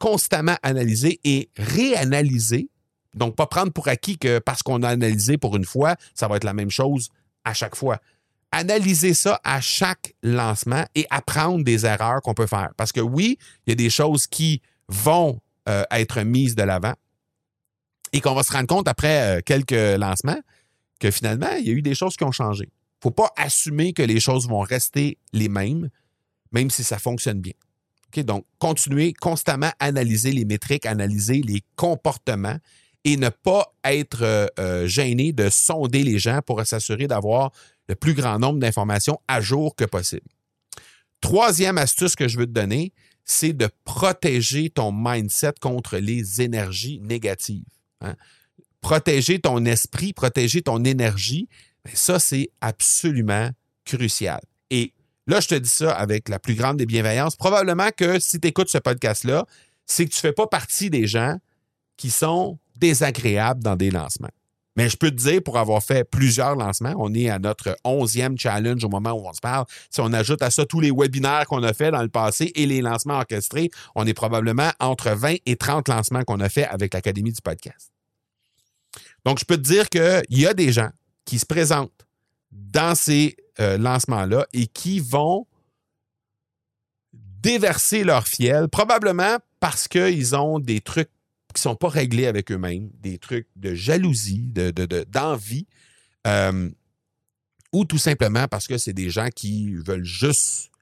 constamment 0.00 0.56
analyser 0.64 1.20
et 1.22 1.50
réanalyser. 1.56 2.68
Donc, 3.14 3.36
pas 3.36 3.46
prendre 3.46 3.72
pour 3.72 3.86
acquis 3.86 4.18
que 4.18 4.40
parce 4.40 4.64
qu'on 4.64 4.82
a 4.82 4.88
analysé 4.88 5.38
pour 5.38 5.56
une 5.56 5.64
fois, 5.64 5.94
ça 6.14 6.26
va 6.26 6.34
être 6.34 6.42
la 6.42 6.52
même 6.52 6.70
chose 6.70 7.10
à 7.44 7.54
chaque 7.54 7.76
fois. 7.76 8.00
Analyser 8.50 9.14
ça 9.14 9.40
à 9.44 9.60
chaque 9.60 10.14
lancement 10.24 10.84
et 10.96 11.06
apprendre 11.10 11.62
des 11.62 11.86
erreurs 11.86 12.20
qu'on 12.20 12.34
peut 12.34 12.48
faire. 12.48 12.70
Parce 12.76 12.90
que 12.90 13.00
oui, 13.00 13.38
il 13.66 13.70
y 13.70 13.72
a 13.72 13.76
des 13.76 13.90
choses 13.90 14.26
qui 14.26 14.62
vont 14.88 15.40
euh, 15.68 15.84
être 15.92 16.22
mises 16.22 16.56
de 16.56 16.64
l'avant 16.64 16.94
et 18.12 18.20
qu'on 18.20 18.34
va 18.34 18.42
se 18.42 18.52
rendre 18.52 18.66
compte 18.66 18.88
après 18.88 19.38
euh, 19.38 19.40
quelques 19.46 19.70
lancements 19.70 20.40
que 20.98 21.12
finalement, 21.12 21.52
il 21.60 21.68
y 21.68 21.70
a 21.70 21.72
eu 21.72 21.82
des 21.82 21.94
choses 21.94 22.16
qui 22.16 22.24
ont 22.24 22.32
changé 22.32 22.68
faut 23.02 23.10
pas 23.10 23.32
assumer 23.36 23.92
que 23.92 24.02
les 24.02 24.20
choses 24.20 24.48
vont 24.48 24.60
rester 24.60 25.18
les 25.32 25.48
mêmes, 25.48 25.88
même 26.52 26.70
si 26.70 26.84
ça 26.84 26.98
fonctionne 26.98 27.40
bien. 27.40 27.54
Donc, 28.18 28.44
continuer 28.58 29.12
constamment 29.12 29.70
à 29.78 29.86
analyser 29.86 30.32
les 30.32 30.44
métriques, 30.44 30.84
analyser 30.84 31.42
les 31.42 31.62
comportements 31.76 32.58
et 33.04 33.16
ne 33.16 33.28
pas 33.28 33.72
être 33.84 34.22
euh, 34.22 34.46
euh, 34.58 34.86
gêné 34.86 35.32
de 35.32 35.48
sonder 35.48 36.02
les 36.02 36.18
gens 36.18 36.40
pour 36.44 36.64
s'assurer 36.66 37.06
d'avoir 37.06 37.52
le 37.88 37.94
plus 37.94 38.14
grand 38.14 38.38
nombre 38.38 38.58
d'informations 38.58 39.18
à 39.28 39.40
jour 39.40 39.74
que 39.74 39.84
possible. 39.84 40.26
Troisième 41.20 41.78
astuce 41.78 42.14
que 42.16 42.28
je 42.28 42.38
veux 42.38 42.46
te 42.46 42.52
donner, 42.52 42.92
c'est 43.24 43.52
de 43.52 43.68
protéger 43.84 44.70
ton 44.70 44.92
mindset 44.92 45.54
contre 45.60 45.96
les 45.98 46.40
énergies 46.40 47.00
négatives. 47.00 47.64
Hein. 48.00 48.16
Protéger 48.80 49.38
ton 49.38 49.64
esprit, 49.66 50.12
protéger 50.12 50.62
ton 50.62 50.84
énergie, 50.84 51.48
ça, 51.94 52.18
c'est 52.18 52.50
absolument 52.60 53.50
crucial. 53.84 54.40
Et 54.70 54.92
là, 55.26 55.40
je 55.40 55.48
te 55.48 55.54
dis 55.54 55.68
ça 55.68 55.92
avec 55.92 56.28
la 56.28 56.38
plus 56.38 56.54
grande 56.54 56.76
des 56.76 56.86
bienveillances. 56.86 57.36
Probablement 57.36 57.90
que 57.96 58.18
si 58.18 58.40
tu 58.40 58.48
écoutes 58.48 58.68
ce 58.68 58.78
podcast-là, 58.78 59.46
c'est 59.86 60.04
que 60.06 60.10
tu 60.10 60.18
ne 60.18 60.20
fais 60.20 60.32
pas 60.32 60.46
partie 60.46 60.90
des 60.90 61.06
gens 61.06 61.38
qui 61.96 62.10
sont 62.10 62.58
désagréables 62.76 63.62
dans 63.62 63.76
des 63.76 63.90
lancements. 63.90 64.30
Mais 64.76 64.88
je 64.88 64.96
peux 64.96 65.10
te 65.10 65.16
dire, 65.16 65.42
pour 65.42 65.58
avoir 65.58 65.82
fait 65.82 66.04
plusieurs 66.04 66.54
lancements, 66.54 66.94
on 66.96 67.12
est 67.12 67.28
à 67.28 67.38
notre 67.38 67.76
onzième 67.84 68.38
challenge 68.38 68.84
au 68.84 68.88
moment 68.88 69.12
où 69.12 69.26
on 69.26 69.32
se 69.32 69.40
parle. 69.40 69.66
Si 69.90 70.00
on 70.00 70.12
ajoute 70.12 70.42
à 70.42 70.50
ça 70.50 70.64
tous 70.64 70.80
les 70.80 70.92
webinaires 70.92 71.44
qu'on 71.46 71.62
a 71.64 71.72
fait 71.72 71.90
dans 71.90 72.02
le 72.02 72.08
passé 72.08 72.52
et 72.54 72.66
les 72.66 72.80
lancements 72.80 73.18
orchestrés, 73.18 73.70
on 73.94 74.06
est 74.06 74.14
probablement 74.14 74.70
entre 74.78 75.10
20 75.10 75.36
et 75.44 75.56
30 75.56 75.88
lancements 75.88 76.22
qu'on 76.22 76.40
a 76.40 76.48
fait 76.48 76.66
avec 76.66 76.94
l'Académie 76.94 77.32
du 77.32 77.42
podcast. 77.42 77.92
Donc, 79.24 79.38
je 79.40 79.44
peux 79.44 79.56
te 79.56 79.62
dire 79.62 79.88
qu'il 79.88 80.38
y 80.38 80.46
a 80.46 80.54
des 80.54 80.72
gens 80.72 80.90
qui 81.30 81.38
se 81.38 81.46
présentent 81.46 82.08
dans 82.50 82.96
ces 82.96 83.36
euh, 83.60 83.78
lancements-là 83.78 84.48
et 84.52 84.66
qui 84.66 84.98
vont 84.98 85.46
déverser 87.12 88.02
leur 88.02 88.26
fiel, 88.26 88.68
probablement 88.68 89.36
parce 89.60 89.86
qu'ils 89.86 90.34
ont 90.34 90.58
des 90.58 90.80
trucs 90.80 91.08
qui 91.54 91.60
ne 91.60 91.60
sont 91.60 91.76
pas 91.76 91.88
réglés 91.88 92.26
avec 92.26 92.50
eux-mêmes, 92.50 92.90
des 92.98 93.18
trucs 93.18 93.46
de 93.54 93.76
jalousie, 93.76 94.52
d'envie, 95.08 95.68
de, 96.24 96.30
euh, 96.30 96.68
ou 97.72 97.84
tout 97.84 97.98
simplement 97.98 98.48
parce 98.48 98.66
que 98.66 98.76
c'est 98.76 98.92
des 98.92 99.10
gens 99.10 99.28
qui 99.32 99.74
veulent 99.74 100.02
juste 100.02 100.72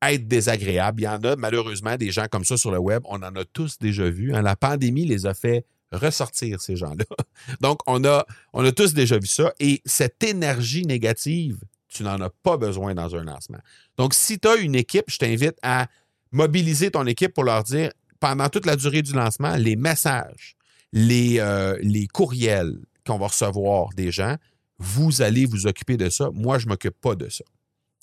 être 0.00 0.28
désagréables. 0.28 1.00
Il 1.00 1.04
y 1.06 1.08
en 1.08 1.24
a 1.24 1.34
malheureusement 1.34 1.96
des 1.96 2.12
gens 2.12 2.26
comme 2.30 2.44
ça 2.44 2.56
sur 2.56 2.70
le 2.70 2.78
web, 2.78 3.02
on 3.06 3.16
en 3.16 3.34
a 3.34 3.44
tous 3.44 3.80
déjà 3.80 4.08
vu. 4.08 4.32
Hein. 4.32 4.42
La 4.42 4.54
pandémie 4.54 5.06
les 5.06 5.26
a 5.26 5.34
fait 5.34 5.66
ressortir 5.92 6.60
ces 6.60 6.76
gens-là. 6.76 7.04
Donc, 7.60 7.80
on 7.86 8.04
a, 8.04 8.26
on 8.52 8.64
a 8.64 8.72
tous 8.72 8.94
déjà 8.94 9.18
vu 9.18 9.26
ça. 9.26 9.52
Et 9.60 9.82
cette 9.84 10.22
énergie 10.22 10.84
négative, 10.84 11.58
tu 11.88 12.02
n'en 12.02 12.20
as 12.20 12.30
pas 12.30 12.56
besoin 12.56 12.94
dans 12.94 13.14
un 13.16 13.24
lancement. 13.24 13.58
Donc, 13.96 14.14
si 14.14 14.38
tu 14.38 14.46
as 14.46 14.56
une 14.56 14.74
équipe, 14.74 15.06
je 15.08 15.18
t'invite 15.18 15.56
à 15.62 15.86
mobiliser 16.32 16.90
ton 16.90 17.06
équipe 17.06 17.32
pour 17.32 17.44
leur 17.44 17.64
dire, 17.64 17.90
pendant 18.20 18.48
toute 18.48 18.66
la 18.66 18.76
durée 18.76 19.02
du 19.02 19.12
lancement, 19.12 19.56
les 19.56 19.76
messages, 19.76 20.56
les, 20.92 21.38
euh, 21.40 21.78
les 21.80 22.06
courriels 22.06 22.78
qu'on 23.06 23.18
va 23.18 23.28
recevoir 23.28 23.88
des 23.94 24.10
gens, 24.10 24.36
vous 24.78 25.22
allez 25.22 25.46
vous 25.46 25.66
occuper 25.66 25.96
de 25.96 26.10
ça. 26.10 26.30
Moi, 26.34 26.58
je 26.58 26.66
ne 26.66 26.70
m'occupe 26.70 27.00
pas 27.00 27.14
de 27.14 27.28
ça. 27.28 27.44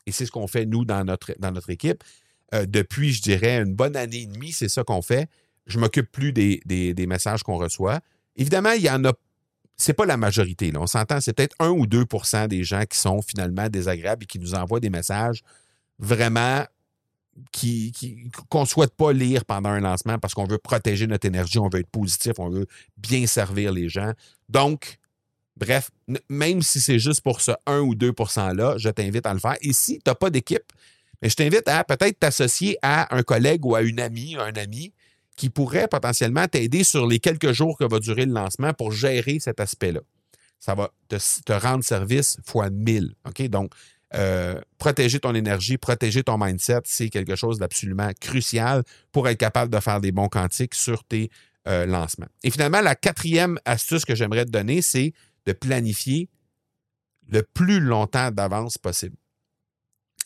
Et 0.06 0.12
c'est 0.12 0.26
ce 0.26 0.32
qu'on 0.32 0.48
fait, 0.48 0.66
nous, 0.66 0.86
dans 0.86 1.04
notre, 1.04 1.34
dans 1.40 1.52
notre 1.52 1.70
équipe. 1.70 2.04
Euh, 2.54 2.66
depuis, 2.66 3.12
je 3.12 3.22
dirais, 3.22 3.58
une 3.58 3.74
bonne 3.74 3.96
année 3.96 4.22
et 4.22 4.26
demie, 4.28 4.52
c'est 4.52 4.70
ça 4.70 4.84
qu'on 4.84 5.02
fait 5.02 5.30
je 5.66 5.80
m'occupe 5.80 6.12
plus 6.12 6.32
des, 6.34 7.06
messages 7.08 7.44
qu'on 7.44 7.58
reçoit. 7.58 8.00
Évidemment, 8.36 8.72
il 8.72 8.84
y 8.84 8.90
en 8.90 9.04
a. 9.06 9.14
C'est 9.78 9.94
pas 9.94 10.06
la 10.06 10.16
majorité. 10.16 10.72
Là. 10.72 10.80
On 10.80 10.88
s'entend, 10.88 11.20
c'est 11.20 11.34
peut-être 11.34 11.56
1 11.60 11.70
ou 11.70 11.86
2% 11.86 12.48
des 12.48 12.64
gens 12.64 12.84
qui 12.90 12.98
sont 12.98 13.22
finalement 13.22 13.68
désagréables 13.68 14.24
et 14.24 14.26
qui 14.26 14.40
nous 14.40 14.56
envoient 14.56 14.80
des 14.80 14.90
messages 14.90 15.44
vraiment 16.00 16.66
qui, 17.52 18.32
qu'on 18.50 18.62
ne 18.62 18.66
souhaite 18.66 18.96
pas 18.96 19.12
lire 19.12 19.46
pendant 19.46 19.70
un 19.70 19.82
lancement 19.82 20.18
parce 20.18 20.34
qu'on 20.34 20.46
veut 20.46 20.58
protéger 20.58 21.08
notre 21.08 21.28
énergie, 21.28 21.60
on 21.60 21.68
veut 21.68 21.80
être 21.80 21.90
positif, 21.90 22.34
on 22.38 22.50
veut 22.50 22.68
bien 22.98 23.28
servir 23.28 23.72
les 23.72 23.90
gens. 23.90 24.14
Donc, 24.50 24.98
bref, 25.58 25.92
même 26.30 26.62
si 26.62 26.80
c'est 26.80 27.00
juste 27.00 27.22
pour 27.22 27.42
ce 27.42 27.52
1 27.66 27.80
ou 27.80 27.96
2 27.96 28.12
%-là, 28.12 28.76
je 28.78 28.90
t'invite 28.90 29.26
à 29.26 29.34
le 29.34 29.40
faire. 29.40 29.58
Et 29.62 29.74
si 29.74 29.96
tu 29.98 30.04
n'as 30.08 30.16
pas 30.16 30.30
d'équipe, 30.30 30.72
mais 31.22 31.30
je 31.30 31.36
t'invite 31.36 31.68
à 31.68 31.84
peut-être 31.84 32.20
t'associer 32.20 32.78
à 32.82 33.14
un 33.16 33.24
collègue 33.24 33.66
ou 33.66 33.76
à 33.76 33.82
une 33.82 34.00
amie, 34.00 34.36
un 34.38 34.54
ami, 34.54 34.94
qui 35.36 35.50
pourrait 35.50 35.88
potentiellement 35.88 36.48
t'aider 36.48 36.84
sur 36.84 37.08
les 37.08 37.20
quelques 37.20 37.52
jours 37.52 37.78
que 37.78 37.84
va 37.84 38.00
durer 38.00 38.26
le 38.26 38.34
lancement 38.34 38.74
pour 38.74 38.92
gérer 38.92 39.40
cet 39.40 39.60
aspect-là. 39.60 40.02
Ça 40.60 40.76
va 40.76 40.92
te, 41.10 41.54
rendre 41.54 41.84
service 41.84 42.38
fois 42.46 42.70
1000. 42.70 43.14
OK? 43.28 43.42
Donc, 43.50 43.72
euh, 44.14 44.60
protéger 44.78 45.20
ton 45.20 45.36
énergie, 45.36 45.78
protéger 45.78 46.24
ton 46.24 46.38
mindset, 46.38 46.82
c'est 46.86 47.10
quelque 47.10 47.36
chose 47.36 47.60
d'absolument 47.60 48.12
crucial 48.20 48.84
pour 49.12 49.28
être 49.28 49.38
capable 49.38 49.72
de 49.72 49.80
faire 49.80 50.00
des 50.00 50.12
bons 50.12 50.30
quantiques 50.30 50.74
sur 50.74 51.04
tes 51.04 51.30
euh, 51.68 51.86
lancements. 51.86 52.28
Et 52.44 52.52
finalement, 52.52 52.82
la 52.82 52.96
quatrième 52.96 53.60
astuce 53.66 54.06
que 54.06 54.16
j'aimerais 54.16 54.46
te 54.46 54.52
donner, 54.52 54.82
c'est 54.82 55.14
de 55.46 55.52
planifier 55.52 56.30
le 57.28 57.44
plus 57.44 57.80
longtemps 57.80 58.32
d'avance 58.32 58.78
possible. 58.78 59.18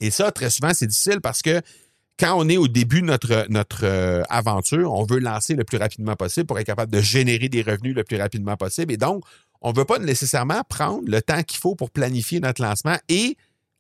Et 0.02 0.12
ça, 0.12 0.32
très 0.32 0.50
souvent, 0.50 0.74
c'est 0.74 0.88
difficile 0.88 1.22
parce 1.22 1.42
que 1.42 1.62
quand 2.20 2.38
on 2.38 2.50
est 2.50 2.58
au 2.58 2.68
début 2.68 3.02
de 3.02 3.06
notre, 3.06 3.84
euh, 3.84 4.24
aventure, 4.30 4.92
on 4.94 5.06
veut 5.06 5.20
lancer 5.20 5.56
le 5.56 5.64
plus 5.64 5.78
rapidement 5.78 6.16
possible 6.16 6.48
pour 6.48 6.60
être 6.60 6.66
capable 6.66 6.92
de 6.92 7.00
générer 7.00 7.48
des 7.48 7.62
revenus 7.62 7.96
le 7.96 8.04
plus 8.04 8.18
rapidement 8.18 8.58
possible. 8.58 8.92
Et 8.92 8.98
donc, 8.98 9.24
on 9.62 9.72
ne 9.72 9.78
veut 9.78 9.86
pas 9.86 10.00
nécessairement 10.00 10.62
prendre 10.68 11.04
le 11.06 11.22
temps 11.22 11.44
qu'il 11.44 11.60
faut 11.60 11.76
pour 11.76 11.92
planifier 11.92 12.40
notre 12.40 12.62
lancement 12.62 12.98
et 13.08 13.38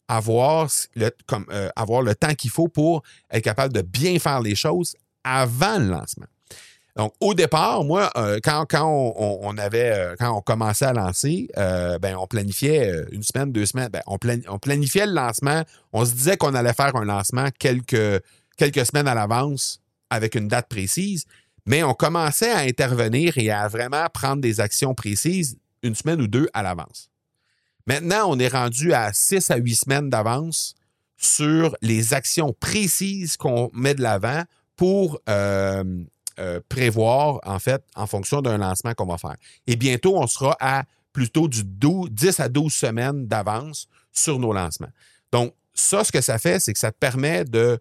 euh, 0.09 1.69
avoir 1.75 2.01
le 2.01 2.15
temps 2.15 2.33
qu'il 2.33 2.49
faut 2.49 2.67
pour 2.67 3.03
être 3.29 3.43
capable 3.43 3.73
de 3.73 3.81
bien 3.81 4.17
faire 4.19 4.41
les 4.41 4.55
choses 4.55 4.95
avant 5.23 5.77
le 5.77 5.89
lancement. 5.89 6.25
Donc, 6.95 7.13
au 7.19 7.33
départ, 7.33 7.83
moi, 7.83 8.09
euh, 8.17 8.39
quand, 8.43 8.65
on, 8.73 9.57
avait, 9.57 9.91
euh, 9.91 10.15
quand 10.19 10.35
on 10.35 10.41
commençait 10.41 10.85
à 10.85 10.93
lancer, 10.93 11.47
euh, 11.57 11.99
ben, 11.99 12.15
on 12.17 12.27
planifiait 12.27 13.05
une 13.11 13.23
semaine, 13.23 13.51
deux 13.51 13.65
semaines. 13.65 13.89
Ben, 13.89 14.01
on, 14.07 14.17
planifiait 14.17 15.05
le 15.05 15.13
lancement. 15.13 15.63
On 15.93 16.03
se 16.03 16.13
disait 16.13 16.37
qu'on 16.37 16.53
allait 16.55 16.73
faire 16.73 16.95
un 16.95 17.05
lancement 17.05 17.47
quelques, 17.57 18.21
quelques 18.57 18.85
semaines 18.85 19.07
à 19.07 19.13
l'avance 19.13 19.81
avec 20.09 20.35
une 20.35 20.47
date 20.47 20.67
précise, 20.67 21.25
mais 21.65 21.83
on 21.83 21.93
commençait 21.93 22.51
à 22.51 22.59
intervenir 22.59 23.37
et 23.37 23.51
à 23.51 23.67
vraiment 23.67 24.05
prendre 24.11 24.41
des 24.41 24.59
actions 24.59 24.95
précises 24.95 25.57
une 25.83 25.93
semaine 25.93 26.19
ou 26.19 26.27
deux 26.27 26.49
à 26.53 26.63
l'avance. 26.63 27.11
Maintenant, 27.85 28.25
on 28.27 28.39
est 28.39 28.47
rendu 28.47 28.93
à 28.93 29.13
six 29.13 29.51
à 29.51 29.57
huit 29.57 29.75
semaines 29.75 30.09
d'avance 30.09 30.73
sur 31.17 31.77
les 31.81 32.13
actions 32.13 32.55
précises 32.59 33.37
qu'on 33.37 33.69
met 33.73 33.93
de 33.93 34.01
l'avant 34.01 34.43
pour 34.75 35.21
prévoir, 36.69 37.39
en 37.45 37.59
fait, 37.59 37.83
en 37.95 38.07
fonction 38.07 38.41
d'un 38.41 38.57
lancement 38.57 38.93
qu'on 38.93 39.05
va 39.05 39.17
faire. 39.17 39.35
Et 39.67 39.75
bientôt, 39.75 40.17
on 40.17 40.27
sera 40.27 40.55
à 40.59 40.83
plutôt 41.13 41.47
du 41.47 41.63
10 41.63 42.39
à 42.39 42.49
12 42.49 42.73
semaines 42.73 43.27
d'avance 43.27 43.87
sur 44.11 44.39
nos 44.39 44.53
lancements. 44.53 44.91
Donc, 45.31 45.53
ça, 45.73 46.03
ce 46.03 46.11
que 46.11 46.21
ça 46.21 46.37
fait, 46.37 46.59
c'est 46.59 46.73
que 46.73 46.79
ça 46.79 46.91
te 46.91 46.97
permet 46.97 47.45
de 47.45 47.79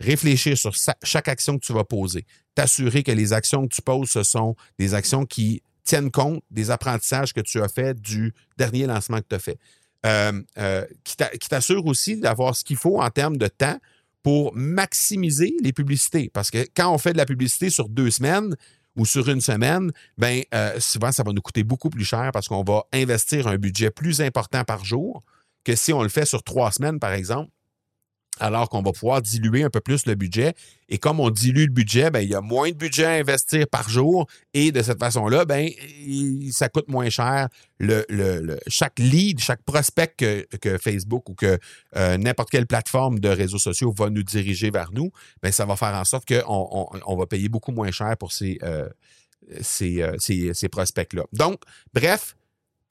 réfléchir 0.00 0.56
sur 0.56 0.74
chaque 1.02 1.28
action 1.28 1.58
que 1.58 1.64
tu 1.64 1.72
vas 1.72 1.84
poser, 1.84 2.26
t'assurer 2.54 3.02
que 3.02 3.12
les 3.12 3.32
actions 3.32 3.66
que 3.68 3.74
tu 3.74 3.82
poses, 3.82 4.10
ce 4.10 4.22
sont 4.22 4.56
des 4.78 4.94
actions 4.94 5.26
qui 5.26 5.62
tiennent 5.84 6.10
compte 6.10 6.42
des 6.50 6.70
apprentissages 6.70 7.32
que 7.32 7.40
tu 7.40 7.60
as 7.62 7.68
fait 7.68 8.00
du 8.00 8.32
dernier 8.56 8.86
lancement 8.86 9.18
que 9.18 9.26
tu 9.28 9.34
as 9.34 9.40
fait. 9.40 9.58
Euh, 10.06 10.40
euh, 10.56 10.86
qui 11.04 11.48
t'assure 11.48 11.84
aussi 11.84 12.16
d'avoir 12.16 12.56
ce 12.56 12.64
qu'il 12.64 12.76
faut 12.76 13.02
en 13.02 13.10
termes 13.10 13.36
de 13.36 13.48
temps 13.48 13.78
pour 14.22 14.54
maximiser 14.54 15.54
les 15.62 15.72
publicités. 15.72 16.30
Parce 16.32 16.50
que 16.50 16.66
quand 16.76 16.92
on 16.92 16.98
fait 16.98 17.12
de 17.12 17.18
la 17.18 17.26
publicité 17.26 17.70
sur 17.70 17.88
deux 17.88 18.10
semaines 18.10 18.54
ou 18.96 19.06
sur 19.06 19.28
une 19.28 19.40
semaine, 19.40 19.92
ben 20.18 20.42
euh, 20.54 20.78
souvent, 20.78 21.12
ça 21.12 21.22
va 21.22 21.32
nous 21.32 21.40
coûter 21.40 21.62
beaucoup 21.62 21.90
plus 21.90 22.04
cher 22.04 22.30
parce 22.32 22.48
qu'on 22.48 22.64
va 22.64 22.84
investir 22.92 23.46
un 23.46 23.56
budget 23.56 23.90
plus 23.90 24.20
important 24.20 24.64
par 24.64 24.84
jour 24.84 25.22
que 25.64 25.76
si 25.76 25.92
on 25.92 26.02
le 26.02 26.08
fait 26.08 26.24
sur 26.24 26.42
trois 26.42 26.72
semaines, 26.72 26.98
par 26.98 27.12
exemple 27.12 27.50
alors 28.38 28.68
qu'on 28.68 28.82
va 28.82 28.92
pouvoir 28.92 29.22
diluer 29.22 29.62
un 29.62 29.70
peu 29.70 29.80
plus 29.80 30.06
le 30.06 30.14
budget. 30.14 30.54
Et 30.88 30.98
comme 30.98 31.20
on 31.20 31.30
dilue 31.30 31.66
le 31.66 31.72
budget, 31.72 32.10
ben, 32.10 32.20
il 32.20 32.30
y 32.30 32.34
a 32.34 32.40
moins 32.40 32.70
de 32.70 32.76
budget 32.76 33.04
à 33.04 33.12
investir 33.12 33.66
par 33.68 33.88
jour 33.88 34.26
et 34.54 34.72
de 34.72 34.82
cette 34.82 34.98
façon-là, 34.98 35.44
ben, 35.44 35.68
ça 36.50 36.68
coûte 36.68 36.88
moins 36.88 37.10
cher 37.10 37.48
le, 37.78 38.58
chaque 38.66 38.98
lead, 38.98 39.40
chaque 39.40 39.62
prospect 39.62 40.14
que, 40.16 40.78
Facebook 40.78 41.28
ou 41.28 41.34
que 41.34 41.58
euh, 41.96 42.16
n'importe 42.16 42.50
quelle 42.50 42.66
plateforme 42.66 43.18
de 43.18 43.28
réseaux 43.28 43.58
sociaux 43.58 43.92
va 43.96 44.10
nous 44.10 44.22
diriger 44.22 44.70
vers 44.70 44.90
nous, 44.92 45.10
ben, 45.42 45.52
ça 45.52 45.66
va 45.66 45.76
faire 45.76 45.94
en 45.94 46.04
sorte 46.04 46.26
qu'on 46.26 46.88
on, 47.06 47.16
va 47.16 47.26
payer 47.26 47.48
beaucoup 47.48 47.72
moins 47.72 47.90
cher 47.90 48.16
pour 48.16 48.32
ces, 48.32 48.58
euh, 48.62 48.88
ces, 49.60 50.02
euh, 50.02 50.16
ces 50.18 50.68
prospects-là. 50.68 51.24
Donc, 51.32 51.62
bref, 51.92 52.36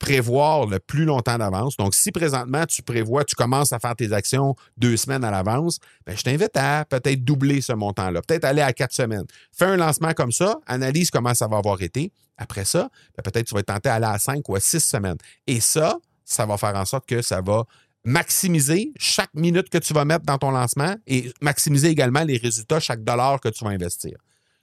prévoir 0.00 0.66
le 0.66 0.80
plus 0.80 1.04
longtemps 1.04 1.38
d'avance. 1.38 1.76
Donc, 1.76 1.94
si 1.94 2.10
présentement 2.10 2.64
tu 2.66 2.82
prévois, 2.82 3.22
tu 3.22 3.36
commences 3.36 3.72
à 3.72 3.78
faire 3.78 3.94
tes 3.94 4.12
actions 4.12 4.56
deux 4.76 4.96
semaines 4.96 5.22
à 5.22 5.30
l'avance, 5.30 5.78
ben, 6.06 6.16
je 6.16 6.22
t'invite 6.22 6.56
à 6.56 6.84
peut-être 6.86 7.22
doubler 7.22 7.60
ce 7.60 7.74
montant-là, 7.74 8.22
peut-être 8.22 8.44
aller 8.44 8.62
à 8.62 8.72
quatre 8.72 8.94
semaines. 8.94 9.26
Fais 9.52 9.66
un 9.66 9.76
lancement 9.76 10.12
comme 10.14 10.32
ça, 10.32 10.56
analyse 10.66 11.10
comment 11.10 11.34
ça 11.34 11.46
va 11.46 11.58
avoir 11.58 11.80
été. 11.82 12.10
Après 12.38 12.64
ça, 12.64 12.88
ben, 13.16 13.22
peut-être 13.22 13.46
tu 13.46 13.54
vas 13.54 13.60
être 13.60 13.66
tenté 13.66 13.90
à 13.90 13.94
aller 13.94 14.06
à 14.06 14.18
cinq 14.18 14.48
ou 14.48 14.56
à 14.56 14.60
six 14.60 14.80
semaines. 14.80 15.18
Et 15.46 15.60
ça, 15.60 15.98
ça 16.24 16.46
va 16.46 16.56
faire 16.56 16.74
en 16.74 16.86
sorte 16.86 17.06
que 17.06 17.20
ça 17.20 17.42
va 17.42 17.64
maximiser 18.02 18.92
chaque 18.96 19.34
minute 19.34 19.68
que 19.68 19.76
tu 19.76 19.92
vas 19.92 20.06
mettre 20.06 20.24
dans 20.24 20.38
ton 20.38 20.50
lancement 20.50 20.96
et 21.06 21.30
maximiser 21.42 21.88
également 21.88 22.24
les 22.24 22.38
résultats, 22.38 22.80
chaque 22.80 23.04
dollar 23.04 23.38
que 23.38 23.50
tu 23.50 23.62
vas 23.64 23.70
investir. 23.70 24.16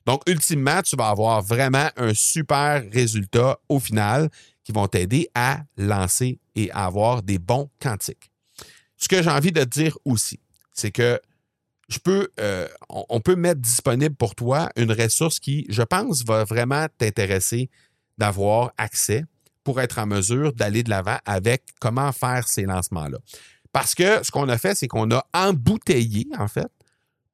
Donc, 0.08 0.22
ultimement, 0.26 0.82
tu 0.82 0.96
vas 0.96 1.10
avoir 1.10 1.42
vraiment 1.42 1.90
un 1.98 2.14
super 2.14 2.82
résultat 2.94 3.60
au 3.68 3.78
final 3.78 4.30
qui 4.64 4.72
vont 4.72 4.88
t'aider 4.88 5.28
à 5.36 5.60
lancer 5.76 6.40
et 6.56 6.72
à 6.72 6.86
avoir 6.86 7.22
des 7.22 7.40
bons 7.40 7.70
quantiques. 7.82 8.32
Ce 8.96 9.10
que 9.10 9.22
j'ai 9.22 9.30
envie 9.30 9.52
de 9.52 9.66
dire 9.66 9.98
aussi, 10.06 10.40
c'est 10.72 10.92
que 10.92 11.20
je 11.90 12.00
peux, 12.00 12.30
euh, 12.40 12.70
on, 12.88 13.20
peut 13.20 13.36
mettre 13.36 13.60
disponible 13.60 14.16
pour 14.16 14.34
toi 14.34 14.70
une 14.78 14.94
ressource 14.94 15.42
qui, 15.42 15.66
je 15.68 15.84
pense, 15.84 16.24
va 16.24 16.46
vraiment 16.46 16.88
t'intéresser 16.98 17.70
d'avoir 18.18 18.72
accès 18.78 19.26
pour 19.66 19.82
être 19.82 20.00
en 20.00 20.06
mesure 20.06 20.54
d'aller 20.54 20.84
de 20.84 20.90
l'avant 20.90 21.18
avec 21.26 21.64
comment 21.82 22.14
faire 22.14 22.48
ces 22.48 22.64
lancements-là. 22.64 23.18
Parce 23.74 23.94
que 23.94 24.24
ce 24.24 24.32
qu'on 24.32 24.48
a 24.48 24.58
fait, 24.58 24.74
c'est 24.74 24.88
qu'on 24.88 25.12
a 25.12 25.26
embouteillé, 25.34 26.28
en 26.40 26.48
fait, 26.48 26.72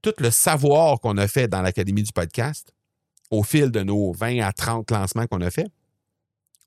tout 0.03 0.13
le 0.19 0.29
savoir 0.29 0.99
qu'on 0.99 1.17
a 1.17 1.27
fait 1.27 1.47
dans 1.47 1.63
l'Académie 1.63 2.03
du 2.03 2.11
podcast 2.11 2.71
au 3.31 3.41
fil 3.41 3.71
de 3.71 3.81
nos 3.81 4.11
20 4.11 4.41
à 4.41 4.53
30 4.53 4.91
lancements 4.91 5.25
qu'on 5.25 5.41
a 5.41 5.49
fait. 5.49 5.67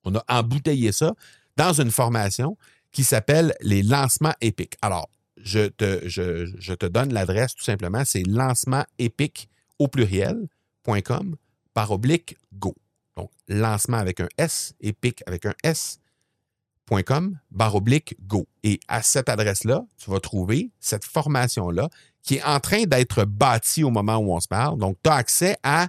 On 0.05 0.15
a 0.17 0.25
embouteillé 0.29 0.91
ça 0.91 1.15
dans 1.57 1.73
une 1.73 1.91
formation 1.91 2.57
qui 2.91 3.05
s'appelle 3.05 3.55
les 3.61 3.83
lancements 3.83 4.35
épiques. 4.41 4.77
Alors, 4.83 5.09
je 5.37 5.69
te, 5.69 6.87
donne 6.87 7.13
l'adresse 7.13 7.55
tout 7.55 7.63
simplement, 7.63 8.05
c'est 8.05 8.27
lancementépique 8.27 9.49
au 9.79 9.87
pluriel.com 9.87 11.37
par 11.75 11.91
oblique 11.91 12.37
go. 12.55 12.75
Donc, 13.17 13.31
lancement 13.49 13.99
avec 13.99 14.21
un 14.21 14.29
S, 14.39 14.75
épique 14.81 15.23
avec 15.27 15.45
un 15.45 15.55
S.com, 15.63 17.39
barre 17.51 17.75
oblique 17.75 18.17
go. 18.27 18.47
Et 18.63 18.81
à 18.89 19.03
cette 19.03 19.29
adresse-là, 19.29 19.85
tu 19.99 20.11
vas 20.11 20.21
trouver 20.21 20.71
cette 20.81 21.05
formation-là 21.05 21.91
qui 22.27 22.37
est 22.37 22.45
en 22.45 22.61
train 22.61 22.83
d'être 22.83 23.25
bâtie 23.25 23.85
au 23.85 23.91
moment 23.91 24.17
où 24.17 24.35
on 24.35 24.41
se 24.41 24.49
parle. 24.49 24.79
Donc, 24.79 24.97
tu 25.03 25.09
as 25.09 25.15
accès 25.15 25.57
à 25.63 25.87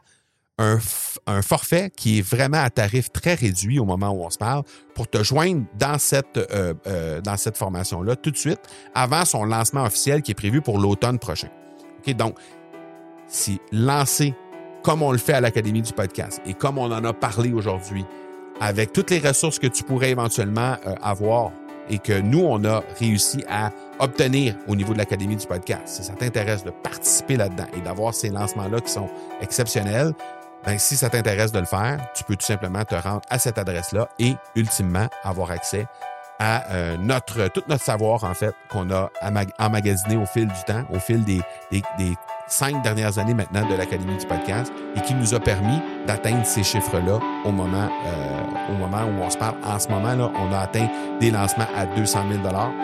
un, 0.59 0.79
forfait 1.41 1.91
qui 1.95 2.19
est 2.19 2.21
vraiment 2.21 2.63
à 2.63 2.69
tarif 2.69 3.11
très 3.11 3.35
réduit 3.35 3.79
au 3.79 3.85
moment 3.85 4.09
où 4.09 4.23
on 4.23 4.29
se 4.29 4.37
parle 4.37 4.63
pour 4.95 5.07
te 5.07 5.21
joindre 5.23 5.65
dans 5.77 5.99
cette, 5.99 6.37
euh, 6.37 6.73
euh, 6.87 7.21
dans 7.21 7.37
cette 7.37 7.57
formation-là 7.57 8.15
tout 8.15 8.31
de 8.31 8.37
suite 8.37 8.59
avant 8.95 9.23
son 9.23 9.43
lancement 9.43 9.83
officiel 9.83 10.23
qui 10.23 10.31
est 10.31 10.35
prévu 10.35 10.61
pour 10.61 10.79
l'automne 10.79 11.19
prochain. 11.19 11.49
OK, 11.99 12.15
donc, 12.15 12.37
si 13.27 13.59
lancer 13.71 14.33
comme 14.83 15.03
on 15.03 15.11
le 15.11 15.17
fait 15.17 15.33
à 15.33 15.41
l'Académie 15.41 15.81
du 15.81 15.93
podcast 15.93 16.41
et 16.45 16.53
comme 16.53 16.77
on 16.77 16.91
en 16.91 17.03
a 17.03 17.13
parlé 17.13 17.51
aujourd'hui, 17.51 18.05
avec 18.59 18.93
toutes 18.93 19.11
les 19.11 19.19
ressources 19.19 19.59
que 19.59 19.67
tu 19.67 19.83
pourrais 19.83 20.11
éventuellement 20.11 20.77
euh, 20.87 20.95
avoir 21.01 21.51
et 21.89 21.99
que 21.99 22.19
nous, 22.19 22.41
on 22.41 22.63
a 22.65 22.83
réussi 22.99 23.43
à 23.49 23.71
obtenir 23.99 24.55
au 24.67 24.75
niveau 24.75 24.93
de 24.93 24.97
l'Académie 24.97 25.35
du 25.35 25.47
podcast. 25.47 25.87
Si 25.87 26.03
ça 26.03 26.13
t'intéresse 26.13 26.63
de 26.63 26.71
participer 26.71 27.37
là-dedans 27.37 27.67
et 27.75 27.81
d'avoir 27.81 28.13
ces 28.13 28.29
lancements-là 28.29 28.79
qui 28.81 28.91
sont 28.91 29.09
exceptionnels, 29.41 30.13
ben, 30.65 30.77
si 30.77 30.97
ça 30.97 31.09
t'intéresse 31.09 31.51
de 31.51 31.59
le 31.59 31.65
faire, 31.65 31.99
tu 32.13 32.23
peux 32.23 32.35
tout 32.35 32.45
simplement 32.45 32.83
te 32.83 32.95
rendre 32.95 33.21
à 33.29 33.39
cette 33.39 33.57
adresse-là 33.57 34.09
et 34.19 34.35
ultimement 34.55 35.07
avoir 35.23 35.51
accès 35.51 35.87
à 36.39 36.71
euh, 36.71 36.97
notre 36.97 37.47
tout 37.47 37.63
notre 37.67 37.83
savoir 37.83 38.23
en 38.23 38.33
fait 38.33 38.53
qu'on 38.69 38.91
a 38.91 39.09
emmagasiné 39.59 40.17
au 40.17 40.25
fil 40.25 40.47
du 40.47 40.63
temps, 40.65 40.83
au 40.93 40.99
fil 40.99 41.23
des, 41.23 41.41
des, 41.71 41.81
cinq 42.47 42.81
dernières 42.81 43.17
années 43.17 43.33
maintenant 43.33 43.67
de 43.67 43.75
l'Académie 43.75 44.17
du 44.17 44.25
podcast 44.25 44.71
et 44.95 45.01
qui 45.01 45.13
nous 45.13 45.33
a 45.33 45.39
permis 45.39 45.79
d'atteindre 46.05 46.45
ces 46.45 46.63
chiffres-là 46.63 47.19
au 47.45 47.51
moment 47.51 47.89
euh, 48.05 48.47
au 48.69 48.73
moment 48.73 49.03
où 49.05 49.21
on 49.21 49.29
se 49.29 49.37
parle. 49.37 49.55
En 49.63 49.79
ce 49.79 49.87
moment-là, 49.89 50.31
on 50.35 50.51
a 50.53 50.59
atteint 50.59 50.87
des 51.19 51.31
lancements 51.31 51.67
à 51.75 51.85
200 51.85 52.19
000 52.31 52.43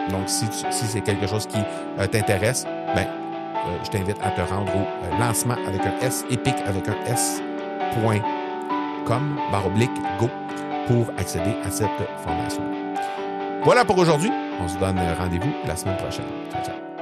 Donc, 0.10 0.28
si, 0.28 0.45
si 0.52 0.86
c'est 0.86 1.02
quelque 1.02 1.28
chose 1.28 1.45
qui 1.47 1.60
euh, 1.99 2.08
t'intéresse, 2.08 2.65
ben 2.95 3.08
euh, 3.08 3.78
je 3.84 3.89
t'invite 3.89 4.17
à 4.21 4.32
te 4.32 4.41
rendre 4.41 4.76
au 4.76 4.80
euh, 4.80 5.19
lancement 5.19 5.56
avec 5.67 5.82
un 5.82 5.93
S, 6.02 6.26
épique 6.30 6.56
avec 6.65 6.88
un 6.89 6.95
S.com, 7.06 8.21
barre 9.52 9.67
oblique, 9.67 9.91
go, 10.19 10.30
pour 10.88 11.08
accéder 11.17 11.56
à 11.65 11.71
cette 11.71 11.89
formation. 12.23 12.63
Voilà 13.63 13.86
pour 13.86 13.97
aujourd'hui. 13.97 14.32
On 14.60 14.67
se 14.67 14.78
donne 14.78 14.99
rendez-vous 15.17 15.54
la 15.65 15.76
semaine 15.76 15.97
prochaine. 15.97 16.26
Ciao, 16.52 16.63
ciao. 16.63 16.92